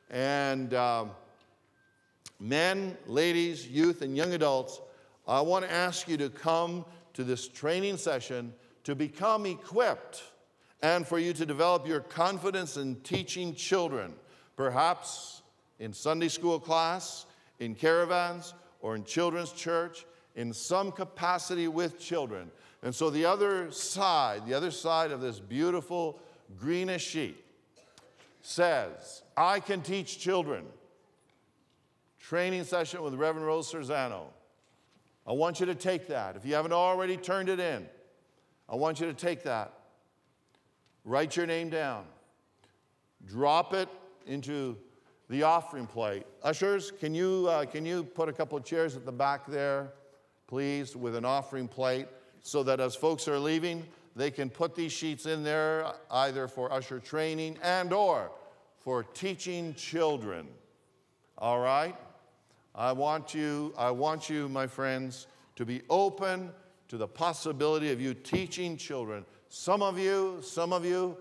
and 0.09 0.73
um, 0.73 1.11
men, 2.39 2.97
ladies, 3.05 3.67
youth, 3.67 4.01
and 4.01 4.15
young 4.15 4.33
adults, 4.33 4.79
I 5.27 5.41
want 5.41 5.65
to 5.65 5.71
ask 5.71 6.07
you 6.07 6.17
to 6.17 6.29
come 6.29 6.85
to 7.13 7.23
this 7.23 7.47
training 7.47 7.97
session 7.97 8.53
to 8.85 8.95
become 8.95 9.45
equipped 9.45 10.23
and 10.81 11.07
for 11.07 11.19
you 11.19 11.33
to 11.33 11.45
develop 11.45 11.87
your 11.87 11.99
confidence 11.99 12.77
in 12.77 12.95
teaching 12.97 13.55
children, 13.55 14.13
perhaps 14.55 15.41
in 15.79 15.93
Sunday 15.93 16.27
school 16.27 16.59
class, 16.59 17.25
in 17.59 17.75
caravans, 17.75 18.53
or 18.81 18.95
in 18.95 19.03
children's 19.03 19.51
church, 19.51 20.05
in 20.35 20.53
some 20.53 20.91
capacity 20.91 21.67
with 21.67 21.99
children. 21.99 22.51
And 22.83 22.93
so 22.93 23.09
the 23.09 23.25
other 23.25 23.71
side, 23.71 24.45
the 24.45 24.53
other 24.53 24.71
side 24.71 25.11
of 25.11 25.21
this 25.21 25.39
beautiful 25.39 26.19
greenish 26.59 27.05
sheet 27.05 27.43
says, 28.41 29.23
I 29.35 29.59
can 29.59 29.81
teach 29.81 30.19
children 30.19 30.65
training 32.19 32.63
session 32.63 33.03
with 33.03 33.13
Reverend 33.13 33.45
Rose 33.45 33.71
Cerzano. 33.71 34.23
I 35.27 35.31
want 35.31 35.59
you 35.59 35.65
to 35.67 35.75
take 35.75 36.07
that. 36.07 36.35
If 36.35 36.45
you 36.45 36.55
haven't 36.55 36.73
already 36.73 37.17
turned 37.17 37.49
it 37.49 37.59
in, 37.59 37.87
I 38.67 38.75
want 38.75 38.99
you 38.99 39.05
to 39.05 39.13
take 39.13 39.43
that. 39.43 39.73
Write 41.05 41.37
your 41.37 41.45
name 41.45 41.69
down. 41.69 42.03
Drop 43.27 43.73
it 43.73 43.87
into 44.25 44.75
the 45.29 45.43
offering 45.43 45.85
plate. 45.85 46.25
Ushers, 46.43 46.91
can 46.91 47.13
you, 47.13 47.47
uh, 47.47 47.65
can 47.65 47.85
you 47.85 48.03
put 48.03 48.27
a 48.27 48.33
couple 48.33 48.57
of 48.57 48.63
chairs 48.63 48.95
at 48.95 49.05
the 49.05 49.11
back 49.11 49.45
there, 49.45 49.93
please, 50.47 50.95
with 50.95 51.15
an 51.15 51.23
offering 51.23 51.67
plate 51.67 52.07
so 52.41 52.63
that 52.63 52.79
as 52.79 52.95
folks 52.95 53.27
are 53.27 53.39
leaving, 53.39 53.85
they 54.15 54.31
can 54.31 54.49
put 54.49 54.75
these 54.75 54.91
sheets 54.91 55.25
in 55.25 55.43
there 55.43 55.91
either 56.09 56.47
for 56.47 56.71
usher 56.71 56.99
training 56.99 57.57
and 57.61 57.93
or 57.93 58.31
for 58.79 59.03
teaching 59.03 59.73
children. 59.75 60.47
All 61.37 61.59
right? 61.59 61.95
I 62.73 62.91
want 62.91 63.33
you, 63.33 63.73
I 63.77 63.91
want 63.91 64.29
you, 64.29 64.49
my 64.49 64.67
friends, 64.67 65.27
to 65.55 65.65
be 65.65 65.81
open 65.89 66.51
to 66.87 66.97
the 66.97 67.07
possibility 67.07 67.91
of 67.91 67.99
you 67.99 68.13
teaching 68.13 68.77
children. 68.77 69.25
Some 69.57 69.81
of 69.81 69.97
you, 69.97 70.39
some 70.41 70.73
of 70.73 70.83
you 70.83 71.15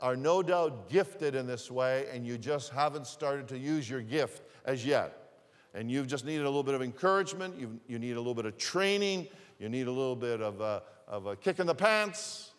are 0.00 0.16
no 0.16 0.42
doubt 0.42 0.88
gifted 0.88 1.34
in 1.34 1.46
this 1.46 1.70
way, 1.70 2.06
and 2.10 2.26
you 2.26 2.38
just 2.38 2.70
haven't 2.70 3.06
started 3.06 3.46
to 3.48 3.58
use 3.58 3.88
your 3.88 4.00
gift 4.00 4.44
as 4.64 4.86
yet. 4.86 5.28
And 5.74 5.90
you've 5.90 6.06
just 6.06 6.24
needed 6.24 6.44
a 6.44 6.48
little 6.48 6.62
bit 6.62 6.72
of 6.72 6.80
encouragement, 6.80 7.54
you 7.60 7.78
you 7.86 7.98
need 7.98 8.12
a 8.12 8.18
little 8.18 8.34
bit 8.34 8.46
of 8.46 8.56
training, 8.56 9.28
you 9.58 9.68
need 9.68 9.88
a 9.88 9.90
little 9.90 10.16
bit 10.16 10.40
of 10.40 10.62
a, 10.62 10.84
of 11.06 11.26
a 11.26 11.36
kick 11.36 11.58
in 11.58 11.66
the 11.66 11.74
pants. 11.74 12.52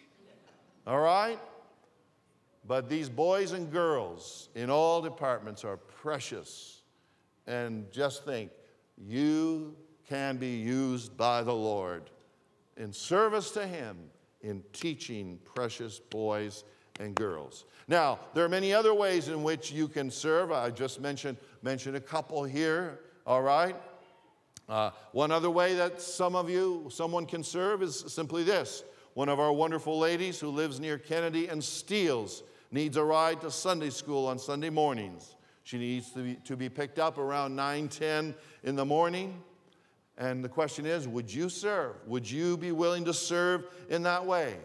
All 0.86 1.00
right? 1.00 1.40
But 2.68 2.88
these 2.88 3.10
boys 3.10 3.54
and 3.54 3.72
girls 3.72 4.50
in 4.54 4.70
all 4.70 5.02
departments 5.02 5.66
are 5.66 5.78
precious 5.78 6.84
and 7.48 7.92
just 7.92 8.24
think 8.24 8.52
you 9.04 9.76
can 10.08 10.38
be 10.38 10.58
used 10.58 11.18
by 11.18 11.42
the 11.42 11.56
Lord 11.56 12.04
in 12.78 12.94
service 12.94 13.50
to 13.52 13.66
Him 13.66 13.98
in 14.42 14.64
teaching 14.74 15.40
precious 15.44 16.00
boys 16.00 16.64
and 17.00 17.16
girls. 17.16 17.66
Now, 17.88 18.20
there 18.34 18.44
are 18.44 18.50
many 18.50 18.74
other 18.74 18.94
ways 18.94 19.28
in 19.28 19.44
which 19.44 19.72
you 19.72 19.88
can 19.88 20.12
serve. 20.12 20.52
I 20.52 20.70
just 20.70 21.00
mentioned, 21.00 21.38
mentioned 21.62 21.96
a 21.96 22.02
couple 22.02 22.44
here, 22.44 23.00
all 23.26 23.42
right? 23.42 23.76
Uh, 24.68 24.92
one 25.14 25.32
other 25.32 25.50
way 25.50 25.76
that 25.76 26.02
some 26.02 26.36
of 26.36 26.50
you, 26.50 26.88
someone 26.90 27.26
can 27.26 27.44
serve 27.44 27.82
is 27.82 28.04
simply 28.08 28.44
this. 28.44 28.84
One 29.14 29.30
of 29.30 29.40
our 29.40 29.54
wonderful 29.54 29.98
ladies 29.98 30.40
who 30.40 30.50
lives 30.50 30.80
near 30.80 30.98
Kennedy 30.98 31.48
and 31.48 31.64
Steeles 31.64 32.44
needs 32.72 32.98
a 32.98 33.04
ride 33.04 33.42
to 33.42 33.50
Sunday 33.50 33.90
school 33.90 34.28
on 34.28 34.38
Sunday 34.38 34.70
mornings. 34.70 35.36
She 35.64 35.78
needs 35.78 36.12
to 36.12 36.20
be, 36.20 36.36
to 36.46 36.56
be 36.56 36.70
picked 36.70 37.00
up 37.00 37.18
around 37.18 37.56
9 37.56 37.88
10 37.88 38.36
in 38.64 38.76
the 38.76 38.86
morning. 38.86 39.42
And 40.18 40.44
the 40.44 40.50
question 40.50 40.86
is 40.86 41.08
would 41.08 41.32
you 41.32 41.50
serve? 41.50 41.96
Would 42.08 42.30
you 42.30 42.58
be 42.58 42.72
willing 42.72 43.06
to 43.06 43.14
serve 43.14 43.66
in 43.90 44.04
that 44.04 44.26
way? 44.26 44.56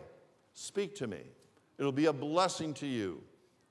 Speak 0.55 0.95
to 0.97 1.07
me. 1.07 1.21
It'll 1.79 1.93
be 1.93 2.07
a 2.07 2.12
blessing 2.12 2.75
to 2.75 2.87
you, 2.87 3.23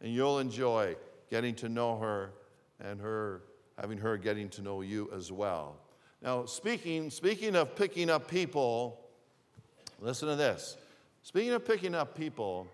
and 0.02 0.13
you'll 0.13 0.39
enjoy 0.39 0.96
getting 1.30 1.56
to 1.56 1.70
know 1.70 1.98
her 1.98 2.32
and 2.80 3.00
her 3.00 3.44
having 3.80 3.98
her 3.98 4.17
getting 4.17 4.50
to 4.50 4.62
know 4.62 4.82
you 4.82 5.10
as 5.15 5.32
well. 5.32 5.78
Now, 6.22 6.46
speaking, 6.46 7.10
speaking 7.10 7.56
of 7.56 7.76
picking 7.76 8.10
up 8.10 8.30
people, 8.30 9.00
listen 10.00 10.28
to 10.28 10.36
this. 10.36 10.78
Speaking 11.24 11.52
of 11.54 11.65
picking 11.65 11.96
up 11.96 12.15
people, 12.15 12.67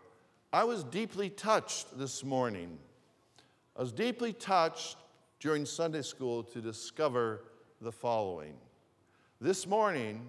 I 0.52 0.66
was 0.66 0.84
deeply 0.84 1.30
touched 1.30 1.98
this 1.98 2.24
morning. 2.24 2.78
I 3.76 3.82
was 3.82 3.92
deeply 3.94 4.34
touched 4.34 4.98
during 5.40 5.66
Sunday 5.66 6.02
school 6.02 6.44
to 6.44 6.60
discover 6.60 7.44
the 7.80 7.92
following. 7.92 8.56
This 9.40 9.68
morning, 9.68 10.26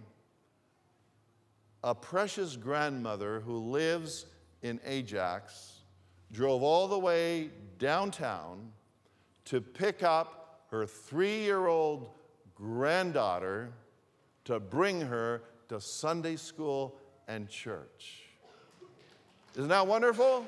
a 1.82 1.94
precious 1.94 2.56
grandmother 2.56 3.40
who 3.40 3.56
lives 3.56 4.26
in 4.60 4.78
Ajax 4.84 5.80
drove 6.30 6.62
all 6.62 6.88
the 6.88 6.98
way 6.98 7.48
downtown 7.78 8.70
to 9.46 9.62
pick 9.62 10.02
up 10.02 10.66
her 10.70 10.84
three 10.84 11.38
year 11.38 11.68
old 11.68 12.10
granddaughter 12.54 13.72
to 14.44 14.60
bring 14.60 15.00
her 15.00 15.40
to 15.70 15.80
Sunday 15.80 16.36
school 16.36 17.00
and 17.28 17.48
church. 17.48 18.24
Isn't 19.54 19.68
that 19.68 19.86
wonderful? 19.86 20.44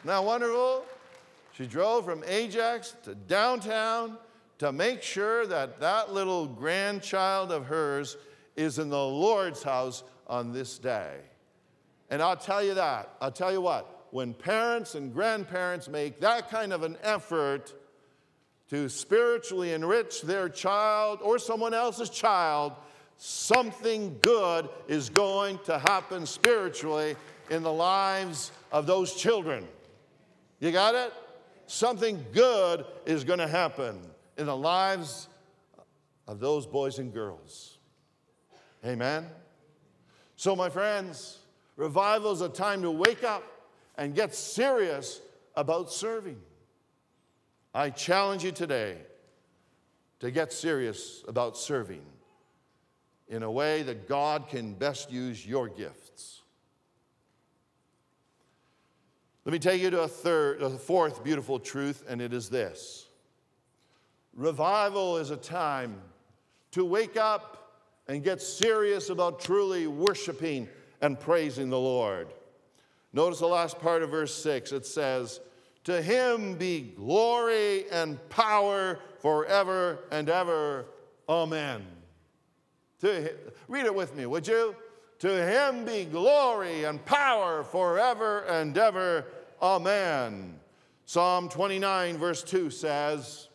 Isn't 0.00 0.08
that 0.08 0.22
wonderful? 0.22 0.84
She 1.52 1.66
drove 1.66 2.04
from 2.04 2.22
Ajax 2.24 2.94
to 3.04 3.14
downtown 3.14 4.18
to 4.58 4.72
make 4.72 5.02
sure 5.02 5.46
that 5.46 5.80
that 5.80 6.12
little 6.12 6.46
grandchild 6.46 7.52
of 7.52 7.66
hers 7.66 8.16
is 8.56 8.78
in 8.78 8.88
the 8.88 8.96
Lord's 8.96 9.62
house 9.62 10.02
on 10.26 10.52
this 10.52 10.78
day. 10.78 11.18
And 12.10 12.22
I'll 12.22 12.36
tell 12.36 12.62
you 12.62 12.74
that, 12.74 13.10
I'll 13.20 13.32
tell 13.32 13.52
you 13.52 13.60
what, 13.60 14.06
when 14.10 14.32
parents 14.32 14.94
and 14.94 15.12
grandparents 15.12 15.88
make 15.88 16.20
that 16.20 16.50
kind 16.50 16.72
of 16.72 16.82
an 16.82 16.96
effort 17.02 17.74
to 18.70 18.88
spiritually 18.88 19.72
enrich 19.72 20.22
their 20.22 20.48
child 20.48 21.20
or 21.22 21.38
someone 21.38 21.74
else's 21.74 22.10
child, 22.10 22.72
something 23.18 24.16
good 24.22 24.68
is 24.88 25.10
going 25.10 25.58
to 25.64 25.78
happen 25.78 26.24
spiritually 26.24 27.14
in 27.50 27.62
the 27.62 27.72
lives 27.72 28.52
of 28.72 28.86
those 28.86 29.14
children. 29.14 29.66
You 30.60 30.72
got 30.72 30.94
it? 30.94 31.12
Something 31.66 32.24
good 32.32 32.86
is 33.04 33.24
going 33.24 33.38
to 33.40 33.48
happen 33.48 34.00
in 34.36 34.46
the 34.46 34.56
lives 34.56 35.28
of 36.26 36.40
those 36.40 36.66
boys 36.66 36.98
and 36.98 37.12
girls. 37.12 37.78
Amen? 38.84 39.26
So, 40.36 40.54
my 40.54 40.68
friends, 40.68 41.38
revival 41.76 42.32
is 42.32 42.40
a 42.40 42.48
time 42.48 42.82
to 42.82 42.90
wake 42.90 43.24
up 43.24 43.42
and 43.96 44.14
get 44.14 44.34
serious 44.34 45.20
about 45.54 45.90
serving. 45.90 46.40
I 47.74 47.90
challenge 47.90 48.44
you 48.44 48.52
today 48.52 48.98
to 50.20 50.30
get 50.30 50.52
serious 50.52 51.24
about 51.28 51.56
serving 51.56 52.02
in 53.28 53.42
a 53.42 53.50
way 53.50 53.82
that 53.82 54.08
God 54.08 54.48
can 54.48 54.74
best 54.74 55.10
use 55.10 55.46
your 55.46 55.68
gifts. 55.68 56.42
Let 59.44 59.52
me 59.52 59.58
take 59.58 59.80
you 59.80 59.90
to 59.90 60.02
a 60.02 60.08
third, 60.08 60.60
a 60.60 60.70
fourth 60.70 61.22
beautiful 61.22 61.58
truth, 61.58 62.04
and 62.08 62.20
it 62.20 62.32
is 62.32 62.48
this. 62.48 63.05
Revival 64.36 65.16
is 65.16 65.30
a 65.30 65.36
time 65.36 65.98
to 66.72 66.84
wake 66.84 67.16
up 67.16 67.72
and 68.06 68.22
get 68.22 68.42
serious 68.42 69.08
about 69.08 69.40
truly 69.40 69.86
worshiping 69.86 70.68
and 71.00 71.18
praising 71.18 71.70
the 71.70 71.78
Lord. 71.78 72.28
Notice 73.14 73.38
the 73.38 73.46
last 73.46 73.80
part 73.80 74.02
of 74.02 74.10
verse 74.10 74.34
6. 74.34 74.72
It 74.72 74.84
says, 74.84 75.40
To 75.84 76.02
him 76.02 76.54
be 76.54 76.92
glory 76.96 77.88
and 77.90 78.18
power 78.28 78.98
forever 79.20 80.00
and 80.12 80.28
ever. 80.28 80.84
Amen. 81.30 81.86
To, 83.00 83.32
read 83.68 83.86
it 83.86 83.94
with 83.94 84.14
me, 84.14 84.26
would 84.26 84.46
you? 84.46 84.76
To 85.20 85.28
him 85.28 85.86
be 85.86 86.04
glory 86.04 86.84
and 86.84 87.02
power 87.06 87.64
forever 87.64 88.40
and 88.40 88.76
ever. 88.76 89.24
Amen. 89.62 90.60
Psalm 91.06 91.48
29, 91.48 92.18
verse 92.18 92.42
2 92.42 92.68
says, 92.68 93.48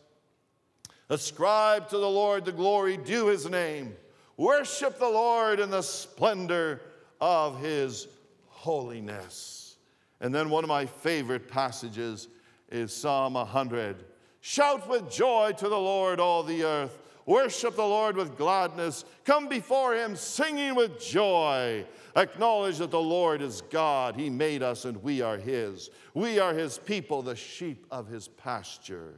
Ascribe 1.12 1.90
to 1.90 1.98
the 1.98 2.08
Lord 2.08 2.46
the 2.46 2.52
glory 2.52 2.96
due 2.96 3.26
his 3.26 3.46
name. 3.46 3.94
Worship 4.38 4.98
the 4.98 5.10
Lord 5.10 5.60
in 5.60 5.68
the 5.68 5.82
splendor 5.82 6.80
of 7.20 7.60
his 7.60 8.08
holiness. 8.48 9.76
And 10.22 10.34
then 10.34 10.48
one 10.48 10.64
of 10.64 10.68
my 10.68 10.86
favorite 10.86 11.48
passages 11.48 12.28
is 12.70 12.94
Psalm 12.94 13.34
100. 13.34 14.06
Shout 14.40 14.88
with 14.88 15.10
joy 15.10 15.52
to 15.58 15.68
the 15.68 15.78
Lord, 15.78 16.18
all 16.18 16.42
the 16.42 16.64
earth. 16.64 16.98
Worship 17.26 17.76
the 17.76 17.82
Lord 17.82 18.16
with 18.16 18.38
gladness. 18.38 19.04
Come 19.26 19.48
before 19.48 19.94
him 19.94 20.16
singing 20.16 20.74
with 20.74 20.98
joy. 20.98 21.84
Acknowledge 22.16 22.78
that 22.78 22.90
the 22.90 22.98
Lord 22.98 23.42
is 23.42 23.60
God. 23.68 24.16
He 24.16 24.30
made 24.30 24.62
us 24.62 24.86
and 24.86 25.02
we 25.02 25.20
are 25.20 25.36
his. 25.36 25.90
We 26.14 26.38
are 26.38 26.54
his 26.54 26.78
people, 26.78 27.20
the 27.20 27.36
sheep 27.36 27.86
of 27.90 28.08
his 28.08 28.28
pasture. 28.28 29.12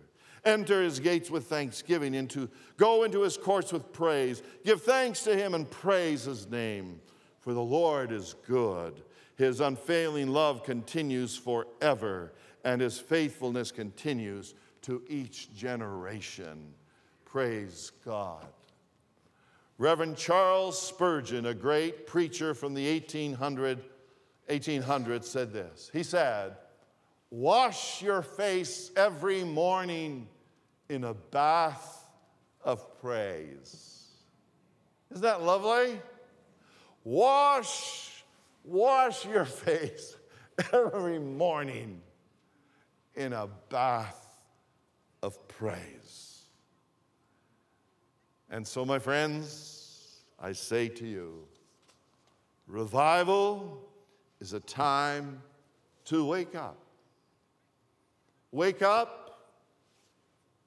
Enter 0.44 0.82
his 0.82 1.00
gates 1.00 1.30
with 1.30 1.46
thanksgiving, 1.46 2.14
into, 2.14 2.50
go 2.76 3.04
into 3.04 3.22
his 3.22 3.36
courts 3.36 3.72
with 3.72 3.92
praise. 3.92 4.42
Give 4.64 4.80
thanks 4.82 5.24
to 5.24 5.34
him 5.34 5.54
and 5.54 5.70
praise 5.70 6.24
his 6.24 6.48
name. 6.50 7.00
For 7.40 7.54
the 7.54 7.62
Lord 7.62 8.12
is 8.12 8.34
good. 8.46 9.02
His 9.36 9.60
unfailing 9.60 10.28
love 10.28 10.62
continues 10.62 11.36
forever, 11.36 12.32
and 12.64 12.80
his 12.80 12.98
faithfulness 12.98 13.72
continues 13.72 14.54
to 14.82 15.02
each 15.08 15.54
generation. 15.54 16.74
Praise 17.24 17.90
God. 18.04 18.46
Reverend 19.76 20.16
Charles 20.16 20.80
Spurgeon, 20.80 21.46
a 21.46 21.54
great 21.54 22.06
preacher 22.06 22.54
from 22.54 22.74
the 22.74 22.92
1800, 22.92 23.82
1800s, 24.48 25.24
said 25.24 25.52
this. 25.52 25.90
He 25.92 26.04
said, 26.04 26.56
Wash 27.30 28.00
your 28.00 28.22
face 28.22 28.92
every 28.96 29.42
morning 29.42 30.28
in 30.88 31.04
a 31.04 31.14
bath 31.14 32.06
of 32.62 33.00
praise. 33.00 34.08
Isn't 35.10 35.22
that 35.22 35.42
lovely? 35.42 36.00
Wash, 37.04 38.24
wash 38.64 39.26
your 39.26 39.44
face 39.44 40.16
every 40.72 41.18
morning 41.18 42.00
in 43.14 43.32
a 43.32 43.48
bath 43.68 44.38
of 45.22 45.46
praise. 45.48 46.42
And 48.50 48.66
so, 48.66 48.84
my 48.84 48.98
friends, 48.98 50.24
I 50.40 50.52
say 50.52 50.88
to 50.88 51.06
you 51.06 51.46
revival 52.66 53.78
is 54.40 54.52
a 54.52 54.60
time 54.60 55.42
to 56.06 56.26
wake 56.26 56.54
up. 56.54 56.78
Wake 58.52 58.82
up 58.82 59.23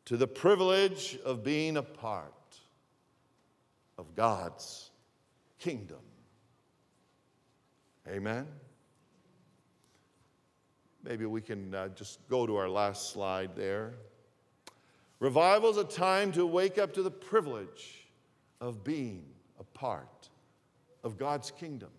to 0.08 0.16
the 0.16 0.26
privilege 0.26 1.20
of 1.26 1.44
being 1.44 1.76
a 1.76 1.84
part 1.84 2.32
of 3.98 4.16
God's 4.16 4.90
kingdom. 5.60 6.00
Amen. 8.08 8.48
Maybe 11.04 11.26
we 11.26 11.42
can 11.42 11.76
uh, 11.76 11.90
just 11.90 12.26
go 12.30 12.48
to 12.48 12.56
our 12.56 12.70
last 12.70 13.12
slide 13.12 13.54
there. 13.54 13.96
Revival 15.20 15.72
is 15.72 15.78
a 15.78 15.84
time 15.84 16.32
to 16.32 16.46
wake 16.46 16.78
up 16.78 16.94
to 16.94 17.04
the 17.04 17.12
privilege 17.12 18.08
of 18.62 18.86
being 18.86 19.26
a 19.60 19.66
part 19.66 20.30
of 21.04 21.18
God's 21.18 21.52
kingdom. 21.52 21.90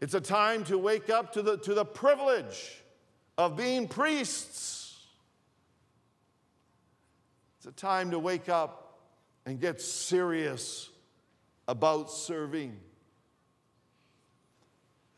It's 0.00 0.14
a 0.14 0.22
time 0.22 0.64
to 0.64 0.78
wake 0.78 1.10
up 1.10 1.34
to 1.34 1.42
the, 1.42 1.58
to 1.58 1.74
the 1.74 1.84
privilege 1.84 2.82
of 3.36 3.58
being 3.58 3.88
priests. 3.88 4.79
It's 7.60 7.66
a 7.66 7.72
time 7.72 8.12
to 8.12 8.18
wake 8.18 8.48
up 8.48 9.00
and 9.44 9.60
get 9.60 9.82
serious 9.82 10.88
about 11.68 12.10
serving. 12.10 12.74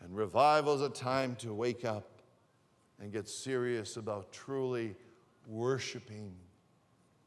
And 0.00 0.16
revival 0.16 0.74
is 0.74 0.80
a 0.80 0.88
time 0.88 1.36
to 1.36 1.54
wake 1.54 1.84
up 1.84 2.20
and 3.00 3.12
get 3.12 3.28
serious 3.28 3.96
about 3.96 4.32
truly 4.32 4.96
worshiping 5.46 6.34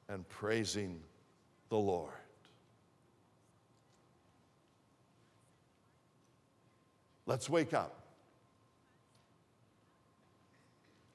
and 0.10 0.28
praising 0.28 1.00
the 1.70 1.78
Lord. 1.78 2.12
Let's 7.26 7.50
wake 7.50 7.74
up. 7.74 8.02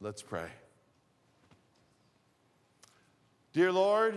Let's 0.00 0.22
pray. 0.22 0.48
Dear 3.52 3.72
Lord, 3.72 4.14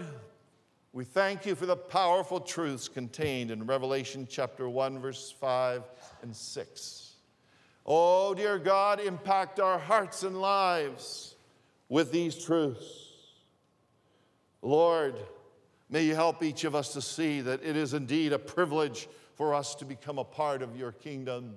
we 0.92 1.06
thank 1.06 1.48
you 1.48 1.56
for 1.56 1.66
the 1.66 1.76
powerful 1.76 2.40
truths 2.40 2.88
contained 2.88 3.50
in 3.50 3.66
Revelation 3.66 4.28
chapter 4.30 4.70
1, 4.70 5.00
verse 5.00 5.34
5 5.40 5.82
and 6.22 6.36
6. 6.36 7.14
Oh, 7.84 8.36
dear 8.36 8.60
God, 8.60 9.00
impact 9.00 9.60
our 9.60 9.80
hearts 9.80 10.22
and 10.22 10.40
lives 10.40 11.34
with 11.90 12.12
these 12.12 12.46
truths. 12.46 13.10
Lord, 14.62 15.16
may 15.90 16.04
you 16.04 16.14
help 16.14 16.44
each 16.44 16.64
of 16.64 16.76
us 16.76 16.94
to 16.94 17.02
see 17.02 17.42
that 17.42 17.64
it 17.64 17.76
is 17.76 17.96
indeed 17.96 18.34
a 18.34 18.40
privilege 18.40 19.08
for 19.34 19.56
us 19.56 19.74
to 19.76 19.86
become 19.86 20.20
a 20.20 20.24
part 20.24 20.62
of 20.62 20.78
your 20.78 20.92
kingdom. 20.92 21.56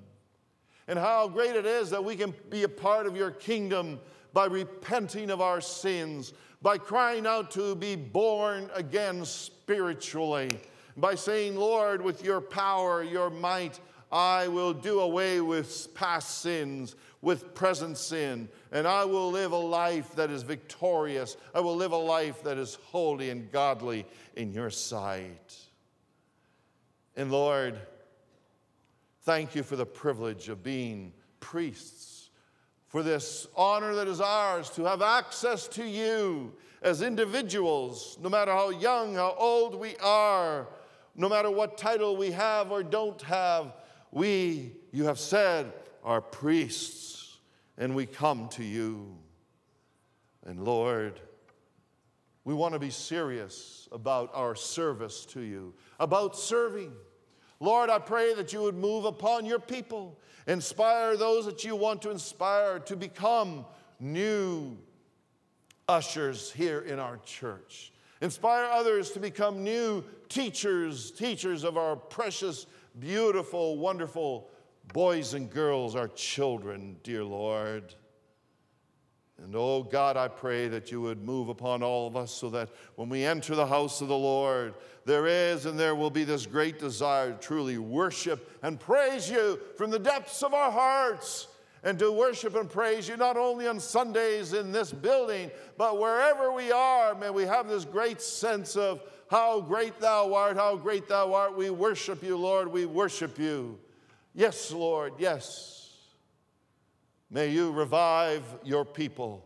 And 0.88 0.98
how 0.98 1.28
great 1.28 1.54
it 1.54 1.66
is 1.66 1.90
that 1.90 2.02
we 2.02 2.16
can 2.16 2.32
be 2.48 2.62
a 2.62 2.70
part 2.70 3.04
of 3.04 3.18
your 3.18 3.32
kingdom 3.32 4.00
by 4.32 4.46
repenting 4.46 5.30
of 5.30 5.40
our 5.40 5.60
sins, 5.60 6.32
by 6.66 6.76
crying 6.76 7.29
out 7.29 7.52
to 7.52 7.76
be 7.76 7.94
born 7.94 8.68
again 8.74 9.24
spiritually, 9.24 10.50
by 10.96 11.14
saying, 11.14 11.55
Lord, 11.55 12.02
with 12.02 12.24
your 12.24 12.40
power, 12.40 13.05
your 13.05 13.31
might, 13.31 13.79
I 14.11 14.48
will 14.48 14.72
do 14.72 14.98
away 14.98 15.40
with 15.40 15.94
past 15.94 16.40
sins, 16.40 16.96
with 17.22 17.55
present 17.55 17.96
sin, 17.96 18.48
and 18.72 18.85
I 18.85 19.05
will 19.05 19.31
live 19.31 19.52
a 19.52 19.57
life 19.57 20.16
that 20.16 20.29
is 20.29 20.42
victorious. 20.42 21.37
I 21.55 21.61
will 21.61 21.76
live 21.76 21.92
a 21.92 21.96
life 21.96 22.42
that 22.42 22.59
is 22.59 22.79
holy 22.87 23.31
and 23.31 23.48
godly 23.52 24.05
in 24.35 24.52
your 24.52 24.70
sight. 24.70 25.57
And 27.14 27.31
Lord, 27.31 27.79
thank 29.22 29.55
you 29.55 29.62
for 29.62 29.76
the 29.76 29.87
privilege 29.87 30.48
of 30.48 30.64
being 30.64 31.12
priests 31.38 32.15
for 32.96 33.02
this 33.02 33.46
honor 33.54 33.94
that 33.94 34.09
is 34.09 34.22
ours 34.22 34.70
to 34.70 34.82
have 34.82 35.02
access 35.02 35.68
to 35.68 35.87
you 35.87 36.50
as 36.80 37.02
individuals, 37.02 38.16
no 38.22 38.30
matter 38.30 38.50
how 38.50 38.70
young, 38.70 39.16
how 39.16 39.35
old 39.37 39.74
we 39.74 39.94
are, 39.96 40.66
no 41.14 41.28
matter 41.28 41.50
what 41.50 41.76
title 41.76 42.16
we 42.16 42.30
have 42.30 42.72
or 42.72 42.82
don't 42.82 43.20
have. 43.20 43.74
We, 44.12 44.72
you 44.92 45.04
have 45.04 45.18
said, 45.18 45.74
are 46.02 46.22
priests, 46.22 47.37
and 47.76 47.94
we 47.94 48.06
come 48.06 48.48
to 48.52 48.64
you. 48.64 49.14
And 50.46 50.64
Lord, 50.64 51.20
we 52.44 52.54
want 52.54 52.72
to 52.72 52.80
be 52.80 52.88
serious 52.88 53.90
about 53.92 54.30
our 54.32 54.54
service 54.54 55.26
to 55.26 55.40
you, 55.42 55.74
about 56.00 56.35
serving. 56.35 56.94
Lord, 57.60 57.90
I 57.90 57.98
pray 57.98 58.34
that 58.34 58.52
you 58.52 58.62
would 58.62 58.76
move 58.76 59.04
upon 59.04 59.46
your 59.46 59.58
people 59.58 60.18
Inspire 60.46 61.16
those 61.16 61.44
that 61.46 61.64
you 61.64 61.74
want 61.74 62.02
to 62.02 62.10
inspire 62.10 62.78
to 62.80 62.96
become 62.96 63.66
new 63.98 64.76
ushers 65.88 66.52
here 66.52 66.80
in 66.80 67.00
our 67.00 67.18
church. 67.24 67.92
Inspire 68.20 68.66
others 68.66 69.10
to 69.10 69.20
become 69.20 69.64
new 69.64 70.04
teachers, 70.28 71.10
teachers 71.10 71.64
of 71.64 71.76
our 71.76 71.96
precious, 71.96 72.66
beautiful, 73.00 73.76
wonderful 73.76 74.48
boys 74.92 75.34
and 75.34 75.50
girls, 75.50 75.96
our 75.96 76.08
children, 76.08 76.96
dear 77.02 77.24
Lord. 77.24 77.94
And 79.42 79.55
oh 79.55 79.83
God, 79.83 80.16
I 80.16 80.29
pray 80.29 80.68
that 80.68 80.90
you 80.90 81.03
would 81.03 81.22
move 81.22 81.49
upon 81.49 81.83
all 81.83 82.07
of 82.07 82.16
us 82.16 82.33
so 82.33 82.49
that 82.51 82.70
when 82.94 83.09
we 83.09 83.25
enter 83.25 83.55
the 83.55 83.66
house 83.66 84.01
of 84.01 84.09
the 84.09 84.16
Lord, 84.16 84.75
there 85.05 85.27
is 85.27 85.66
and 85.66 85.79
there 85.79 85.94
will 85.94 86.11
be 86.11 86.25
this 86.25 86.46
great 86.46 86.79
desire 86.79 87.33
to 87.33 87.38
truly 87.38 87.79
worship 87.79 88.51
and 88.62 88.81
praise 88.81 89.31
you 89.31 89.61
from 89.77 89.90
the 89.90 89.99
depths 89.99 90.42
of 90.42 90.55
our 90.55 90.70
hearts. 90.70 91.49
And 91.85 91.99
to 92.01 92.11
worship 92.11 92.57
and 92.57 92.68
praise 92.68 93.09
you 93.09 93.16
not 93.16 93.37
only 93.37 93.68
on 93.68 93.79
Sundays 93.79 94.55
in 94.55 94.72
this 94.72 94.90
building, 94.90 95.53
but 95.79 96.01
wherever 96.01 96.51
we 96.51 96.72
are, 96.72 97.14
may 97.14 97.31
we 97.31 97.44
have 97.44 97.68
this 97.68 97.85
great 97.85 98.20
sense 98.20 98.75
of 98.77 99.01
how 99.31 99.61
great 99.61 100.01
thou 100.01 100.35
art, 100.35 100.57
how 100.57 100.75
great 100.77 101.07
thou 101.07 101.35
art. 101.35 101.57
We 101.57 101.70
worship 101.70 102.25
you, 102.25 102.37
Lord, 102.37 102.72
we 102.72 102.87
worship 102.87 103.38
you. 103.38 103.79
Yes, 104.35 104.72
Lord, 104.72 105.12
yes. 105.18 105.75
May 107.30 107.48
you 107.48 107.72
revive 107.72 108.42
your 108.64 108.84
people. 108.84 109.44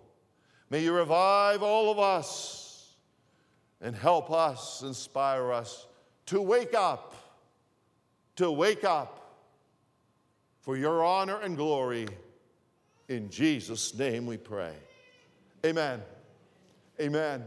May 0.69 0.83
you 0.85 0.93
revive 0.93 1.63
all 1.63 1.91
of 1.91 1.99
us 1.99 2.95
and 3.81 3.97
help 3.97 4.31
us, 4.31 4.83
inspire 4.83 5.53
us 5.53 5.87
to 6.27 6.41
wake 6.41 6.75
up, 6.75 7.15
to 8.37 8.51
wake 8.51 8.85
up 8.85 9.21
for 10.61 10.77
your 10.77 11.05
honor 11.05 11.41
and 11.41 11.57
glory. 11.57 12.07
In 13.09 13.31
Jesus' 13.31 13.95
name 13.99 14.27
we 14.27 14.37
pray. 14.37 14.75
Amen. 15.65 16.03
Amen. 17.01 17.43